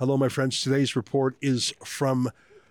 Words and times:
Hello, 0.00 0.16
my 0.16 0.28
friends. 0.28 0.60
Today's 0.60 0.96
report 0.96 1.36
is 1.40 1.72
from 1.84 2.28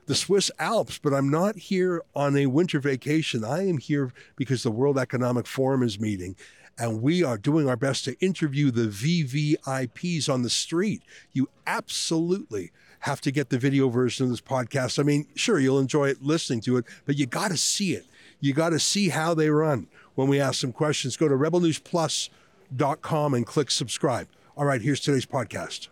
the 0.07 0.15
Swiss 0.15 0.51
Alps, 0.59 0.97
but 0.97 1.13
I'm 1.13 1.29
not 1.29 1.55
here 1.55 2.01
on 2.13 2.35
a 2.35 2.47
winter 2.47 2.81
vacation. 2.81 3.45
I 3.45 3.65
am 3.65 3.77
here 3.77 4.11
because 4.35 4.63
the 4.63 4.71
World 4.71 4.97
Economic 4.99 5.47
Forum 5.47 5.83
is 5.83 6.01
meeting, 6.01 6.35
and 6.77 7.01
we 7.01 7.23
are 7.23 7.37
doing 7.37 7.69
our 7.69 7.77
best 7.77 8.03
to 8.05 8.19
interview 8.19 8.71
the 8.71 8.87
VVIPs 8.87 10.27
on 10.27 10.41
the 10.41 10.49
street. 10.49 11.01
You 11.31 11.47
absolutely 11.65 12.73
have 12.99 13.21
to 13.21 13.31
get 13.31 13.49
the 13.49 13.57
video 13.57 13.87
version 13.87 14.25
of 14.25 14.29
this 14.29 14.41
podcast. 14.41 14.99
I 14.99 15.03
mean, 15.03 15.25
sure, 15.33 15.59
you'll 15.59 15.79
enjoy 15.79 16.09
it 16.09 16.21
listening 16.21 16.59
to 16.61 16.75
it, 16.75 16.83
but 17.05 17.17
you 17.17 17.25
got 17.25 17.51
to 17.51 17.57
see 17.57 17.93
it. 17.93 18.05
You 18.41 18.51
got 18.51 18.71
to 18.71 18.79
see 18.79 19.07
how 19.07 19.33
they 19.33 19.49
run 19.49 19.87
when 20.15 20.27
we 20.27 20.41
ask 20.41 20.59
them 20.59 20.73
questions. 20.73 21.15
Go 21.15 21.29
to 21.29 21.35
rebelnewsplus.com 21.35 23.33
and 23.33 23.45
click 23.45 23.71
subscribe. 23.71 24.27
All 24.57 24.65
right, 24.65 24.81
here's 24.81 24.99
today's 24.99 25.25
podcast. 25.25 25.87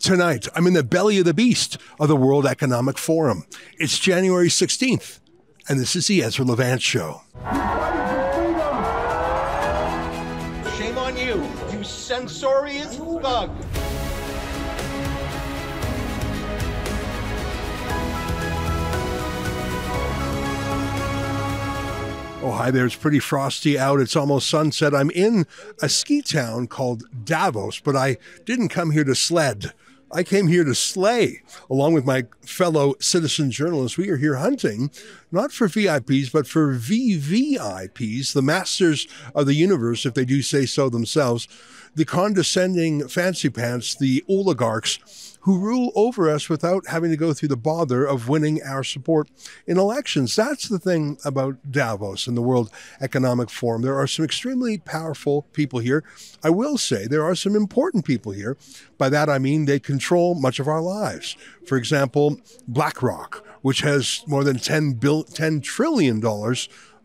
Tonight, 0.00 0.46
I'm 0.54 0.68
in 0.68 0.74
the 0.74 0.84
belly 0.84 1.18
of 1.18 1.24
the 1.24 1.34
beast 1.34 1.76
of 1.98 2.06
the 2.06 2.14
World 2.14 2.46
Economic 2.46 2.96
Forum. 2.96 3.44
It's 3.78 3.98
January 3.98 4.46
16th, 4.46 5.18
and 5.68 5.80
this 5.80 5.96
is 5.96 6.06
the 6.06 6.22
Ezra 6.22 6.44
Levant 6.44 6.80
Show. 6.80 7.22
Shame 10.76 10.98
on 10.98 11.16
you, 11.16 11.44
you 11.72 11.82
censorious 11.82 12.96
thug. 12.96 13.50
Oh, 22.40 22.52
hi 22.52 22.70
there. 22.70 22.86
It's 22.86 22.94
pretty 22.94 23.18
frosty 23.18 23.76
out. 23.76 23.98
It's 23.98 24.14
almost 24.14 24.48
sunset. 24.48 24.94
I'm 24.94 25.10
in 25.10 25.44
a 25.82 25.88
ski 25.88 26.22
town 26.22 26.68
called 26.68 27.02
Davos, 27.24 27.80
but 27.80 27.96
I 27.96 28.16
didn't 28.44 28.68
come 28.68 28.92
here 28.92 29.02
to 29.02 29.16
sled. 29.16 29.72
I 30.12 30.22
came 30.22 30.46
here 30.46 30.62
to 30.62 30.74
slay, 30.74 31.42
along 31.68 31.94
with 31.94 32.06
my 32.06 32.26
fellow 32.42 32.94
citizen 33.00 33.50
journalists. 33.50 33.98
We 33.98 34.08
are 34.08 34.16
here 34.16 34.36
hunting, 34.36 34.92
not 35.32 35.50
for 35.50 35.66
VIPs, 35.66 36.30
but 36.32 36.46
for 36.46 36.74
VVIPs, 36.74 38.32
the 38.32 38.40
masters 38.40 39.08
of 39.34 39.46
the 39.46 39.54
universe, 39.54 40.06
if 40.06 40.14
they 40.14 40.24
do 40.24 40.40
say 40.40 40.64
so 40.64 40.88
themselves, 40.88 41.48
the 41.96 42.04
condescending 42.04 43.08
fancy 43.08 43.50
pants, 43.50 43.96
the 43.96 44.24
oligarchs 44.28 45.27
who 45.40 45.58
rule 45.58 45.92
over 45.94 46.28
us 46.30 46.48
without 46.48 46.88
having 46.88 47.10
to 47.10 47.16
go 47.16 47.32
through 47.32 47.48
the 47.48 47.56
bother 47.56 48.04
of 48.04 48.28
winning 48.28 48.60
our 48.62 48.84
support 48.84 49.28
in 49.66 49.78
elections. 49.78 50.34
That's 50.36 50.68
the 50.68 50.78
thing 50.78 51.18
about 51.24 51.70
Davos 51.70 52.26
and 52.26 52.36
the 52.36 52.42
World 52.42 52.70
Economic 53.00 53.50
Forum. 53.50 53.82
There 53.82 53.98
are 53.98 54.06
some 54.06 54.24
extremely 54.24 54.78
powerful 54.78 55.42
people 55.52 55.78
here. 55.78 56.04
I 56.42 56.50
will 56.50 56.78
say 56.78 57.06
there 57.06 57.24
are 57.24 57.34
some 57.34 57.56
important 57.56 58.04
people 58.04 58.32
here. 58.32 58.56
By 58.96 59.08
that 59.10 59.28
I 59.28 59.38
mean 59.38 59.64
they 59.64 59.78
control 59.78 60.34
much 60.34 60.58
of 60.58 60.68
our 60.68 60.82
lives. 60.82 61.36
For 61.66 61.76
example, 61.76 62.40
BlackRock, 62.66 63.44
which 63.62 63.80
has 63.80 64.22
more 64.26 64.44
than 64.44 64.56
$10, 64.56 64.98
bill, 64.98 65.24
$10 65.24 65.62
trillion 65.62 66.20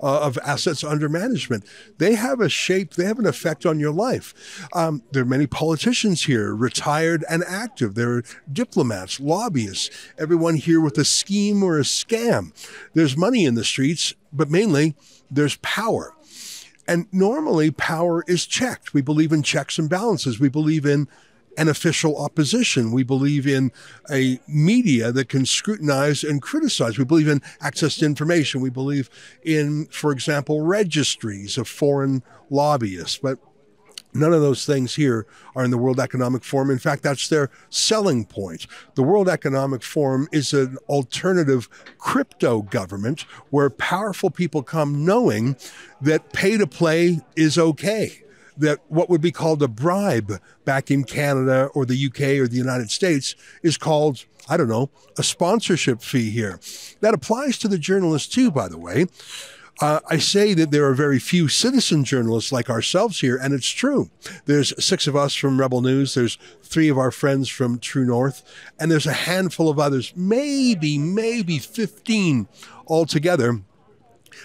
uh, 0.04 0.20
of 0.20 0.38
assets 0.44 0.84
under 0.84 1.08
management. 1.08 1.64
They 1.98 2.16
have 2.16 2.42
a 2.42 2.50
shape, 2.50 2.94
they 2.94 3.06
have 3.06 3.20
an 3.20 3.26
effect 3.26 3.66
on 3.66 3.80
your 3.80 3.94
life. 3.94 4.68
Um, 4.74 5.02
there 5.12 5.24
are 5.24 5.26
many 5.26 5.48
politicians 5.48 6.24
here, 6.24 6.54
retired 6.54 7.24
and 7.30 7.44
active. 7.48 7.96
There 7.96 8.18
are 8.18 8.24
diplomats, 8.52 9.20
lobbyists, 9.20 9.90
everyone 10.18 10.56
here 10.56 10.82
with 10.82 10.98
a 10.98 11.06
scheme 11.06 11.64
or 11.64 11.80
a 11.80 11.84
scam. 11.84 12.52
There's 12.94 13.16
money 13.16 13.46
in 13.46 13.56
the 13.56 13.64
streets, 13.64 14.14
but 14.34 14.52
mainly 14.52 14.96
there's 15.32 15.56
power. 15.58 16.14
And 16.86 17.08
normally, 17.14 17.72
power 17.72 18.26
is 18.28 18.46
checked. 18.46 18.94
We 18.94 19.02
believe 19.02 19.32
in 19.32 19.42
checks 19.42 19.80
and 19.80 19.90
balances. 19.90 20.38
We 20.38 20.50
believe 20.50 20.86
in 20.86 21.08
an 21.58 21.70
official 21.70 22.18
opposition. 22.18 22.92
We 22.92 23.04
believe 23.04 23.48
in 23.48 23.72
a 24.12 24.40
media 24.48 25.12
that 25.12 25.30
can 25.30 25.46
scrutinize 25.46 26.24
and 26.24 26.42
criticize. 26.42 26.98
We 26.98 27.06
believe 27.06 27.28
in 27.28 27.42
access 27.62 27.98
to 27.98 28.06
information. 28.06 28.62
We 28.62 28.70
believe 28.70 29.10
in, 29.44 29.88
for 29.88 30.12
example, 30.12 30.62
registries 30.62 31.58
of 31.58 31.68
foreign 31.68 32.24
lobbyists. 32.50 33.18
But 33.18 33.40
None 34.16 34.32
of 34.32 34.42
those 34.42 34.66
things 34.66 34.96
here 34.96 35.26
are 35.56 35.64
in 35.64 35.72
the 35.72 35.78
World 35.78 36.00
Economic 36.00 36.44
Forum. 36.44 36.70
In 36.70 36.78
fact, 36.78 37.02
that's 37.02 37.28
their 37.30 37.50
selling 37.70 38.26
point. 38.26 38.68
The 38.94 39.02
World 39.02 39.28
Economic 39.28 39.82
Forum 39.82 40.28
is 40.32 40.54
an 40.54 40.78
alternative 40.88 41.68
crypto 41.98 42.62
government 42.62 43.22
where 43.50 43.72
powerful 43.72 44.30
people 44.30 44.62
come 44.62 45.04
knowing 45.04 45.56
that 46.00 46.32
pay 46.32 46.58
to 46.58 46.68
play 46.68 47.22
is 47.36 47.58
okay 47.58 48.23
that 48.58 48.80
what 48.88 49.10
would 49.10 49.22
be 49.22 49.32
called 49.32 49.62
a 49.64 49.68
bribe 49.68 50.40
back 50.66 50.92
in 50.92 51.04
Canada 51.04 51.70
or 51.74 51.86
the 51.86 52.06
UK 52.06 52.40
or 52.40 52.48
the 52.48 52.58
United 52.58 52.92
States 52.92 53.36
is 53.62 53.78
called, 53.78 54.26
I 54.50 54.58
don't 54.58 54.70
know, 54.70 54.90
a 55.18 55.24
sponsorship 55.24 56.02
fee 56.02 56.30
here. 56.30 56.60
That 57.02 57.14
applies 57.14 57.58
to 57.60 57.68
the 57.68 57.78
journalists 57.78 58.34
too, 58.34 58.52
by 58.52 58.68
the 58.68 58.78
way. 58.78 59.08
Uh, 59.82 60.00
I 60.08 60.20
say 60.20 60.54
that 60.54 60.70
there 60.70 60.86
are 60.86 60.94
very 60.94 61.18
few 61.18 61.48
citizen 61.48 62.04
journalists 62.04 62.52
like 62.52 62.70
ourselves 62.70 63.22
here, 63.22 63.36
and 63.36 63.54
it's 63.54 63.70
true. 63.70 64.12
There's 64.46 64.74
six 64.84 65.08
of 65.08 65.16
us 65.16 65.34
from 65.34 65.60
Rebel 65.60 65.82
News, 65.82 66.14
there's 66.14 66.38
three 66.62 66.90
of 66.90 66.98
our 66.98 67.10
friends 67.10 67.50
from 67.50 67.80
True 67.80 68.06
North, 68.06 68.44
and 68.80 68.92
there's 68.92 69.08
a 69.08 69.14
handful 69.14 69.70
of 69.70 69.80
others, 69.80 70.14
maybe, 70.16 71.00
maybe 71.00 71.58
15 71.58 72.48
altogether 72.88 73.62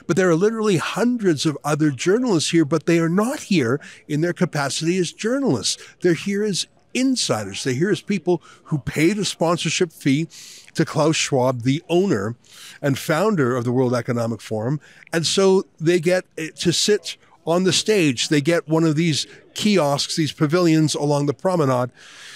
but 0.07 0.17
there 0.17 0.29
are 0.29 0.35
literally 0.35 0.77
hundreds 0.77 1.47
of 1.47 1.59
other 1.65 1.91
journalists 1.91 2.51
here, 2.51 2.65
but 2.65 2.87
they 2.87 2.99
are 2.99 3.09
not 3.09 3.41
here 3.41 3.81
in 4.07 4.21
their 4.21 4.33
capacity 4.33 4.99
as 4.99 5.13
journalists. 5.13 5.83
They're 6.01 6.15
here 6.15 6.45
as 6.45 6.67
insiders. 6.95 7.65
They're 7.65 7.75
here 7.75 7.91
as 7.91 8.01
people 8.01 8.43
who 8.65 8.79
paid 8.79 9.19
a 9.19 9.25
sponsorship 9.25 9.93
fee 9.93 10.29
to 10.75 10.85
Klaus 10.85 11.17
Schwab, 11.17 11.63
the 11.63 11.83
owner 11.89 12.37
and 12.81 12.99
founder 12.99 13.57
of 13.57 13.65
the 13.65 13.73
World 13.73 13.95
Economic 13.95 14.41
Forum. 14.41 14.81
And 15.13 15.27
so 15.27 15.67
they 15.81 16.01
get 16.01 16.25
eh, 16.37 16.49
to 16.57 16.73
sit 16.73 17.17
on 17.47 17.65
the 17.65 17.73
stage. 17.73 18.29
They 18.29 18.41
get 18.41 18.69
one 18.69 18.85
of 18.85 18.95
these 18.95 19.27
kiosks, 19.55 20.17
these 20.17 20.33
pavilions 20.33 20.95
along 20.95 21.27
the 21.27 21.35
promenade 21.35 21.91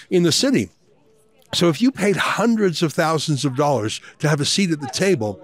in 0.09 0.23
the 0.23 0.31
city. 0.31 0.69
So 1.53 1.69
if 1.69 1.81
you 1.81 1.91
paid 1.91 2.15
hundreds 2.15 2.81
of 2.81 2.93
thousands 2.93 3.45
of 3.45 3.55
dollars 3.55 4.01
to 4.19 4.27
have 4.27 4.41
a 4.41 4.45
seat 4.45 4.71
at 4.71 4.81
the 4.81 4.87
table 4.87 5.39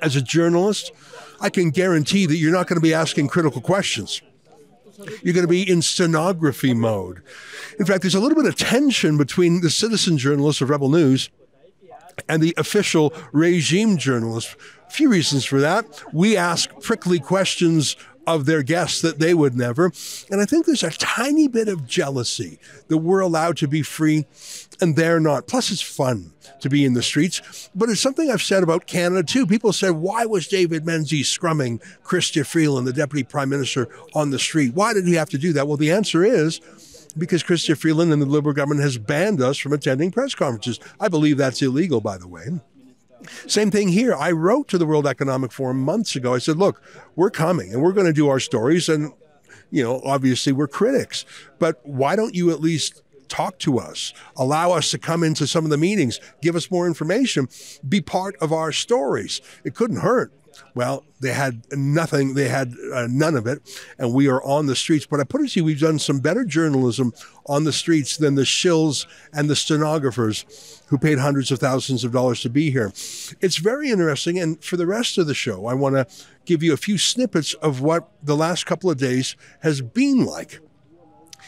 as 0.00 0.16
a 0.16 0.22
journalist, 0.22 0.90
I 1.40 1.50
can 1.50 1.70
guarantee 1.70 2.26
that 2.26 2.36
you're 2.36 2.52
not 2.52 2.66
going 2.66 2.76
to 2.76 2.82
be 2.82 2.94
asking 2.94 3.28
critical 3.28 3.60
questions. 3.60 4.22
You're 5.22 5.34
going 5.34 5.46
to 5.46 5.50
be 5.50 5.68
in 5.68 5.82
stenography 5.82 6.74
mode. 6.74 7.22
In 7.78 7.86
fact, 7.86 8.02
there's 8.02 8.16
a 8.16 8.20
little 8.20 8.36
bit 8.36 8.46
of 8.46 8.56
tension 8.56 9.16
between 9.16 9.60
the 9.60 9.70
citizen 9.70 10.18
journalists 10.18 10.60
of 10.60 10.70
Rebel 10.70 10.88
News 10.88 11.30
and 12.28 12.42
the 12.42 12.52
official 12.56 13.12
regime 13.32 13.96
journalists. 13.96 14.56
A 14.88 14.90
few 14.90 15.08
reasons 15.08 15.44
for 15.44 15.60
that. 15.60 16.02
We 16.12 16.36
ask 16.36 16.68
prickly 16.80 17.20
questions 17.20 17.96
of 18.34 18.46
their 18.46 18.62
guests 18.62 19.00
that 19.00 19.18
they 19.18 19.34
would 19.34 19.56
never. 19.56 19.90
And 20.30 20.40
I 20.40 20.44
think 20.44 20.66
there's 20.66 20.82
a 20.82 20.90
tiny 20.90 21.48
bit 21.48 21.68
of 21.68 21.86
jealousy 21.86 22.58
that 22.88 22.98
we're 22.98 23.20
allowed 23.20 23.56
to 23.58 23.68
be 23.68 23.82
free 23.82 24.26
and 24.80 24.94
they're 24.94 25.20
not. 25.20 25.46
Plus, 25.46 25.70
it's 25.70 25.82
fun 25.82 26.32
to 26.60 26.68
be 26.68 26.84
in 26.84 26.92
the 26.92 27.02
streets. 27.02 27.70
But 27.74 27.88
it's 27.88 28.00
something 28.00 28.30
I've 28.30 28.42
said 28.42 28.62
about 28.62 28.86
Canada 28.86 29.22
too. 29.22 29.46
People 29.46 29.72
said, 29.72 29.90
why 29.90 30.26
was 30.26 30.46
David 30.46 30.84
Menzies 30.84 31.28
scrumming 31.28 31.82
Chrystia 32.04 32.46
Freeland, 32.46 32.86
the 32.86 32.92
Deputy 32.92 33.24
Prime 33.24 33.48
Minister, 33.48 33.88
on 34.14 34.30
the 34.30 34.38
street? 34.38 34.74
Why 34.74 34.92
did 34.92 35.06
he 35.06 35.14
have 35.14 35.30
to 35.30 35.38
do 35.38 35.52
that? 35.54 35.66
Well, 35.66 35.76
the 35.76 35.90
answer 35.90 36.24
is 36.24 36.60
because 37.16 37.42
Chrystia 37.42 37.76
Freeland 37.76 38.12
and 38.12 38.20
the 38.20 38.26
Liberal 38.26 38.54
government 38.54 38.82
has 38.82 38.98
banned 38.98 39.40
us 39.40 39.56
from 39.56 39.72
attending 39.72 40.10
press 40.10 40.34
conferences. 40.34 40.78
I 41.00 41.08
believe 41.08 41.38
that's 41.38 41.62
illegal, 41.62 42.00
by 42.00 42.18
the 42.18 42.28
way. 42.28 42.60
Same 43.46 43.70
thing 43.70 43.88
here. 43.88 44.14
I 44.14 44.30
wrote 44.30 44.68
to 44.68 44.78
the 44.78 44.86
World 44.86 45.06
Economic 45.06 45.52
Forum 45.52 45.80
months 45.80 46.16
ago. 46.16 46.34
I 46.34 46.38
said, 46.38 46.56
look, 46.56 46.82
we're 47.16 47.30
coming 47.30 47.72
and 47.72 47.82
we're 47.82 47.92
going 47.92 48.06
to 48.06 48.12
do 48.12 48.28
our 48.28 48.40
stories. 48.40 48.88
And, 48.88 49.12
you 49.70 49.82
know, 49.82 50.00
obviously 50.04 50.52
we're 50.52 50.68
critics, 50.68 51.24
but 51.58 51.80
why 51.84 52.16
don't 52.16 52.34
you 52.34 52.50
at 52.50 52.60
least 52.60 53.02
talk 53.28 53.58
to 53.58 53.78
us, 53.78 54.14
allow 54.36 54.72
us 54.72 54.90
to 54.90 54.98
come 54.98 55.22
into 55.22 55.46
some 55.46 55.64
of 55.64 55.70
the 55.70 55.76
meetings, 55.76 56.20
give 56.40 56.56
us 56.56 56.70
more 56.70 56.86
information, 56.86 57.48
be 57.86 58.00
part 58.00 58.36
of 58.36 58.52
our 58.52 58.72
stories? 58.72 59.40
It 59.64 59.74
couldn't 59.74 59.98
hurt. 59.98 60.32
Well, 60.74 61.04
they 61.20 61.32
had 61.32 61.62
nothing, 61.72 62.34
they 62.34 62.48
had 62.48 62.74
uh, 62.92 63.06
none 63.10 63.36
of 63.36 63.46
it, 63.46 63.60
and 63.98 64.14
we 64.14 64.28
are 64.28 64.42
on 64.42 64.66
the 64.66 64.76
streets. 64.76 65.06
But 65.06 65.20
I 65.20 65.24
put 65.24 65.40
it 65.40 65.50
to 65.50 65.60
you, 65.60 65.64
we've 65.64 65.80
done 65.80 65.98
some 65.98 66.20
better 66.20 66.44
journalism 66.44 67.12
on 67.46 67.64
the 67.64 67.72
streets 67.72 68.16
than 68.16 68.34
the 68.34 68.42
shills 68.42 69.06
and 69.32 69.48
the 69.48 69.56
stenographers 69.56 70.82
who 70.88 70.98
paid 70.98 71.18
hundreds 71.18 71.50
of 71.50 71.58
thousands 71.58 72.04
of 72.04 72.12
dollars 72.12 72.40
to 72.42 72.50
be 72.50 72.70
here. 72.70 72.92
It's 73.40 73.58
very 73.58 73.90
interesting. 73.90 74.38
And 74.38 74.62
for 74.62 74.76
the 74.76 74.86
rest 74.86 75.18
of 75.18 75.26
the 75.26 75.34
show, 75.34 75.66
I 75.66 75.74
want 75.74 75.96
to 75.96 76.06
give 76.44 76.62
you 76.62 76.72
a 76.72 76.78
few 76.78 76.98
snippets 76.98 77.54
of 77.54 77.80
what 77.80 78.08
the 78.22 78.36
last 78.36 78.64
couple 78.66 78.90
of 78.90 78.98
days 78.98 79.36
has 79.60 79.80
been 79.80 80.24
like. 80.24 80.60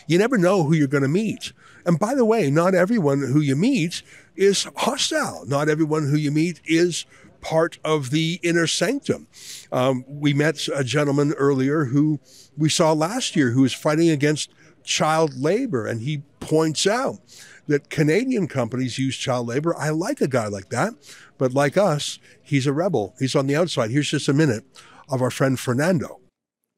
You 0.06 0.18
never 0.18 0.38
know 0.38 0.64
who 0.64 0.74
you're 0.74 0.88
going 0.88 1.02
to 1.02 1.08
meet. 1.08 1.52
And 1.86 1.98
by 1.98 2.14
the 2.14 2.24
way, 2.24 2.50
not 2.50 2.74
everyone 2.74 3.20
who 3.20 3.40
you 3.40 3.56
meet 3.56 4.02
is 4.36 4.66
hostile. 4.76 5.44
Not 5.46 5.68
everyone 5.68 6.08
who 6.08 6.16
you 6.16 6.30
meet 6.30 6.60
is 6.64 7.06
part 7.40 7.78
of 7.84 8.10
the 8.10 8.40
inner 8.42 8.66
sanctum. 8.66 9.28
Um, 9.72 10.04
we 10.06 10.32
met 10.34 10.66
a 10.74 10.84
gentleman 10.84 11.32
earlier 11.34 11.86
who 11.86 12.20
we 12.56 12.68
saw 12.68 12.92
last 12.92 13.36
year 13.36 13.50
who 13.50 13.62
was 13.62 13.72
fighting 13.72 14.10
against 14.10 14.50
child 14.84 15.38
labor, 15.38 15.86
and 15.86 16.02
he 16.02 16.22
points 16.40 16.86
out 16.86 17.18
that 17.66 17.90
Canadian 17.90 18.48
companies 18.48 18.98
use 18.98 19.16
child 19.16 19.46
labor. 19.46 19.76
I 19.76 19.90
like 19.90 20.20
a 20.20 20.28
guy 20.28 20.48
like 20.48 20.70
that, 20.70 20.94
but 21.38 21.54
like 21.54 21.76
us, 21.76 22.18
he's 22.42 22.66
a 22.66 22.72
rebel. 22.72 23.14
He's 23.18 23.36
on 23.36 23.46
the 23.46 23.56
outside. 23.56 23.90
Here's 23.90 24.10
just 24.10 24.28
a 24.28 24.32
minute 24.32 24.64
of 25.08 25.22
our 25.22 25.30
friend 25.30 25.58
Fernando. 25.58 26.20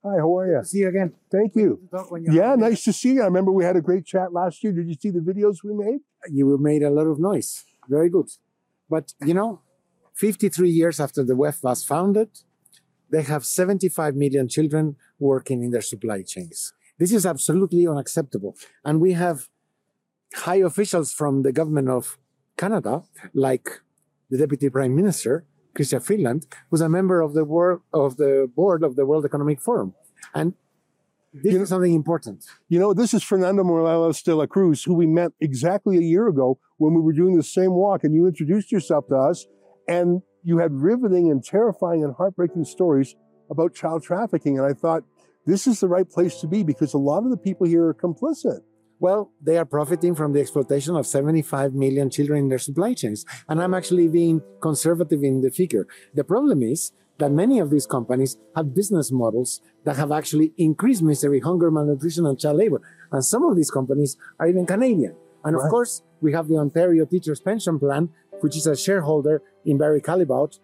Hi, 0.05 0.17
how 0.19 0.37
are 0.37 0.59
you? 0.59 0.65
See 0.65 0.79
you 0.79 0.89
again. 0.89 1.13
Thank 1.31 1.55
you. 1.55 1.81
Yeah, 2.23 2.57
nice 2.57 2.83
to 2.85 2.93
see 2.93 3.13
you. 3.15 3.23
I 3.23 3.27
remember 3.27 3.53
we 3.53 3.65
had 3.65 3.77
a 3.77 3.81
great 3.81 4.05
chat 4.05 4.33
last 4.33 4.63
year. 4.65 4.73
Did 4.73 4.89
you 4.89 4.95
see 5.01 5.11
the 5.11 5.21
videos 5.21 5.59
we 5.63 5.75
made? 5.75 6.01
You 6.29 6.59
made 6.59 6.83
a 6.83 6.91
lot 6.91 7.07
of 7.07 7.21
noise. 7.21 7.65
Very 7.89 8.11
good. 8.11 8.29
But 8.91 9.15
you 9.25 9.33
know, 9.33 9.61
53 10.15 10.69
years 10.71 11.01
after 11.01 11.25
the 11.25 11.35
WEF 11.35 11.63
was 11.63 11.85
founded, 11.85 12.29
they 13.11 13.23
have 13.23 13.45
75 13.45 14.15
million 14.15 14.49
children 14.49 14.97
working 15.19 15.63
in 15.63 15.71
their 15.71 15.83
supply 15.83 16.23
chains. 16.23 16.73
This 16.99 17.13
is 17.13 17.27
absolutely 17.27 17.87
unacceptable. 17.87 18.57
And 18.85 19.01
we 19.01 19.13
have 19.15 19.49
high 20.35 20.57
officials 20.57 21.13
from 21.13 21.43
the 21.43 21.53
government 21.53 21.89
of 21.89 22.19
Canada, 22.57 23.03
like 23.35 23.81
the 24.31 24.39
Deputy 24.39 24.69
Prime 24.71 24.95
Minister, 24.95 25.45
Chrystia 25.75 26.03
Freeland, 26.03 26.47
who's 26.71 26.81
a 26.81 26.89
member 26.89 27.21
of 27.21 27.35
the, 27.35 27.45
wor- 27.45 27.83
of 27.93 28.17
the 28.17 28.51
board 28.55 28.83
of 28.83 28.97
the 28.97 29.05
World 29.07 29.25
Economic 29.25 29.61
Forum. 29.61 29.95
And 30.35 30.55
this 31.33 31.53
You 31.53 31.59
know- 31.59 31.63
is 31.65 31.69
something 31.71 31.95
important. 31.95 32.45
You 32.69 32.79
know, 32.79 32.93
this 32.95 33.15
is 33.15 33.23
Fernando 33.23 33.65
Morales 33.65 34.23
de 34.23 34.35
la 34.35 34.47
Cruz, 34.47 34.85
who 34.85 34.95
we 34.95 35.07
met 35.07 35.33
exactly 35.41 35.97
a 35.99 36.03
year 36.03 36.29
ago 36.29 36.59
when 36.77 36.95
we 36.95 37.01
were 37.01 37.13
doing 37.15 37.37
the 37.37 37.43
same 37.43 37.73
walk, 37.73 38.05
and 38.05 38.15
you 38.15 38.27
introduced 38.27 38.71
yourself 38.71 39.07
to 39.09 39.17
us, 39.17 39.47
and 39.89 40.23
you 40.43 40.59
had 40.59 40.73
riveting 40.73 41.31
and 41.31 41.43
terrifying 41.45 42.05
and 42.05 42.15
heartbreaking 42.15 42.65
stories 42.65 43.15
about 43.51 43.75
child 43.75 44.03
trafficking. 44.03 44.59
And 44.59 44.67
I 44.67 44.73
thought, 44.73 45.05
this 45.47 45.67
is 45.67 45.81
the 45.81 45.89
right 45.89 46.09
place 46.09 46.41
to 46.41 46.47
be 46.47 46.63
because 46.63 46.95
a 46.95 46.99
lot 46.99 47.25
of 47.25 47.31
the 47.31 47.37
people 47.37 47.67
here 47.67 47.87
are 47.87 47.95
complicit. 47.95 48.61
Well, 49.01 49.33
they 49.43 49.59
are 49.59 49.65
profiting 49.65 50.15
from 50.15 50.33
the 50.33 50.41
exploitation 50.41 50.95
of 50.95 51.07
75 51.07 51.75
million 51.75 52.09
children 52.09 52.39
in 52.39 52.49
their 52.49 52.59
supply 52.59 52.95
chains. 52.95 53.25
And 53.49 53.61
I'm 53.61 53.75
actually 53.75 54.07
being 54.07 54.41
conservative 54.61 55.25
in 55.25 55.41
the 55.41 55.51
figure. 55.51 55.89
The 56.15 56.23
problem 56.23 56.63
is 56.63 56.93
that 57.19 57.33
many 57.33 57.59
of 57.59 57.71
these 57.71 57.87
companies 57.87 58.37
have 58.55 58.75
business 58.75 59.11
models 59.11 59.61
that 59.85 59.97
have 59.97 60.13
actually 60.13 60.53
increased 60.57 61.03
misery, 61.03 61.41
hunger, 61.41 61.71
malnutrition, 61.71 62.27
and 62.27 62.39
child 62.39 62.59
labor. 62.59 62.81
And 63.11 63.25
some 63.25 63.45
of 63.45 63.57
these 63.57 63.71
companies 63.71 64.17
are 64.39 64.47
even 64.47 64.67
Canadian. 64.67 65.17
And 65.45 65.57
of 65.57 65.63
course, 65.69 66.03
we 66.21 66.33
have 66.33 66.47
the 66.47 66.57
Ontario 66.57 67.05
Teachers 67.05 67.41
Pension 67.41 67.79
Plan, 67.81 68.09
which 68.43 68.57
is 68.57 68.67
a 68.67 68.77
shareholder 68.77 69.43
in 69.65 69.79
Barry 69.79 70.01
Callebaut, 70.01 70.59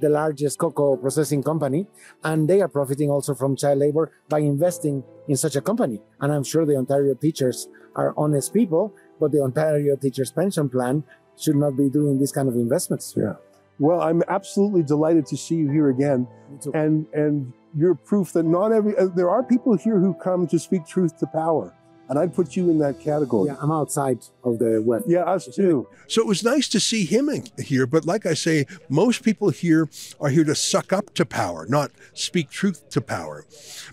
the 0.00 0.08
largest 0.08 0.58
cocoa 0.58 0.96
processing 0.96 1.42
company, 1.42 1.86
and 2.24 2.48
they 2.48 2.60
are 2.60 2.68
profiting 2.68 3.10
also 3.10 3.34
from 3.34 3.56
child 3.56 3.78
labor 3.78 4.10
by 4.28 4.38
investing 4.38 5.04
in 5.28 5.36
such 5.36 5.56
a 5.56 5.60
company. 5.60 6.00
And 6.20 6.32
I'm 6.32 6.44
sure 6.44 6.64
the 6.64 6.76
Ontario 6.76 7.14
teachers 7.14 7.68
are 7.94 8.14
honest 8.16 8.54
people, 8.54 8.94
but 9.20 9.32
the 9.32 9.40
Ontario 9.40 9.96
Teachers 9.96 10.32
Pension 10.32 10.68
Plan 10.68 11.04
should 11.38 11.56
not 11.56 11.76
be 11.76 11.88
doing 11.88 12.18
these 12.18 12.32
kind 12.32 12.48
of 12.48 12.54
investments. 12.54 13.14
Yeah. 13.16 13.34
Well, 13.78 14.00
I'm 14.00 14.22
absolutely 14.28 14.82
delighted 14.82 15.26
to 15.26 15.36
see 15.36 15.56
you 15.56 15.70
here 15.70 15.90
again. 15.90 16.26
And, 16.74 17.06
and 17.12 17.52
you're 17.76 17.94
proof 17.94 18.32
that 18.32 18.44
not 18.44 18.72
every, 18.72 18.96
uh, 18.96 19.08
there 19.14 19.30
are 19.30 19.42
people 19.42 19.76
here 19.76 19.98
who 19.98 20.14
come 20.14 20.46
to 20.48 20.58
speak 20.58 20.86
truth 20.86 21.18
to 21.18 21.26
power. 21.26 21.74
And 22.12 22.18
I'd 22.18 22.34
put 22.34 22.56
you 22.56 22.68
in 22.68 22.78
that 22.80 23.00
category. 23.00 23.48
Yeah, 23.48 23.56
I'm 23.58 23.72
outside 23.72 24.18
of 24.44 24.58
the 24.58 24.84
WEF. 24.86 25.04
Yeah, 25.06 25.20
us 25.20 25.46
too. 25.46 25.88
So 26.08 26.20
it 26.20 26.26
was 26.26 26.44
nice 26.44 26.68
to 26.68 26.78
see 26.78 27.06
him 27.06 27.30
in- 27.30 27.46
here. 27.58 27.86
But 27.86 28.04
like 28.04 28.26
I 28.26 28.34
say, 28.34 28.66
most 28.90 29.22
people 29.22 29.48
here 29.48 29.88
are 30.20 30.28
here 30.28 30.44
to 30.44 30.54
suck 30.54 30.92
up 30.92 31.14
to 31.14 31.24
power, 31.24 31.64
not 31.70 31.90
speak 32.12 32.50
truth 32.50 32.90
to 32.90 33.00
power. 33.00 33.46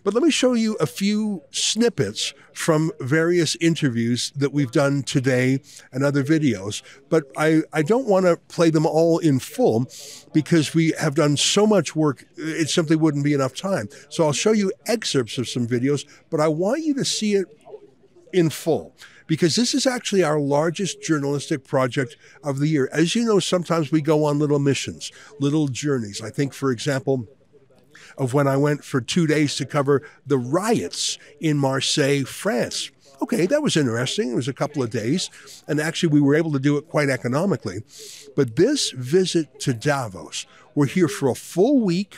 But 0.04 0.14
let 0.14 0.22
me 0.22 0.32
show 0.32 0.52
you 0.52 0.74
a 0.82 0.86
few 0.86 1.44
snippets 1.52 2.34
from 2.52 2.92
various 3.00 3.56
interviews 3.62 4.34
that 4.36 4.52
we've 4.52 4.72
done 4.72 5.02
today 5.02 5.62
and 5.94 6.04
other 6.04 6.22
videos. 6.22 6.82
But 7.08 7.24
I, 7.38 7.62
I 7.72 7.84
don't 7.84 8.06
want 8.06 8.26
to 8.26 8.36
play 8.54 8.70
them 8.70 8.86
all 8.86 9.20
in 9.20 9.40
full 9.40 9.86
because 10.34 10.74
we 10.74 10.94
have 11.00 11.16
done 11.16 11.38
so 11.38 11.66
much 11.66 11.96
work, 11.96 12.26
it 12.36 12.70
simply 12.70 12.98
wouldn't 12.98 13.24
be 13.24 13.34
enough 13.34 13.56
time. 13.56 13.88
So 14.10 14.26
I'll 14.26 14.34
show 14.34 14.52
you 14.52 14.74
excerpts 14.88 15.38
of 15.38 15.48
some 15.48 15.68
videos, 15.68 16.06
but 16.30 16.42
I 16.42 16.50
want 16.50 16.84
you 16.84 16.94
to 16.96 17.06
see 17.06 17.36
it 17.36 17.48
in 18.34 18.50
full 18.50 18.96
because 19.30 19.56
this 19.56 19.76
is 19.76 19.86
actually 19.86 20.24
our 20.24 20.40
largest 20.40 21.02
journalistic 21.02 21.64
project 21.64 22.18
of 22.44 22.60
the 22.60 22.68
year. 22.68 22.90
As 22.92 23.16
you 23.16 23.24
know, 23.24 23.40
sometimes 23.40 23.92
we 23.92 24.02
go 24.02 24.26
on 24.26 24.40
little 24.40 24.60
missions, 24.60 25.12
little 25.40 25.68
journeys. 25.68 26.22
I 26.22 26.32
think, 26.32 26.52
for 26.52 26.72
example, 26.72 27.28
of 28.18 28.34
when 28.34 28.48
I 28.48 28.58
went 28.58 28.84
for 28.84 29.00
two 29.00 29.28
days 29.28 29.56
to 29.58 29.66
cover 29.66 30.02
the 30.26 30.38
riots 30.38 31.20
in 31.40 31.58
Marseille, 31.58 32.24
France. 32.26 32.92
Okay, 33.22 33.46
that 33.46 33.62
was 33.62 33.78
interesting. 33.78 34.32
It 34.32 34.36
was 34.36 34.48
a 34.48 34.54
couple 34.54 34.82
of 34.82 34.90
days, 34.90 35.30
and 35.68 35.80
actually, 35.80 36.10
we 36.10 36.22
were 36.22 36.36
able 36.36 36.52
to 36.54 36.60
do 36.60 36.78
it 36.78 36.88
quite 36.88 37.10
economically. 37.10 37.84
But 38.36 38.56
this 38.56 38.92
visit 38.92 39.60
to 39.62 39.74
Davos, 39.74 40.46
we're 40.74 40.86
here 40.86 41.08
for 41.08 41.30
a 41.30 41.36
full 41.36 41.82
week 41.82 42.18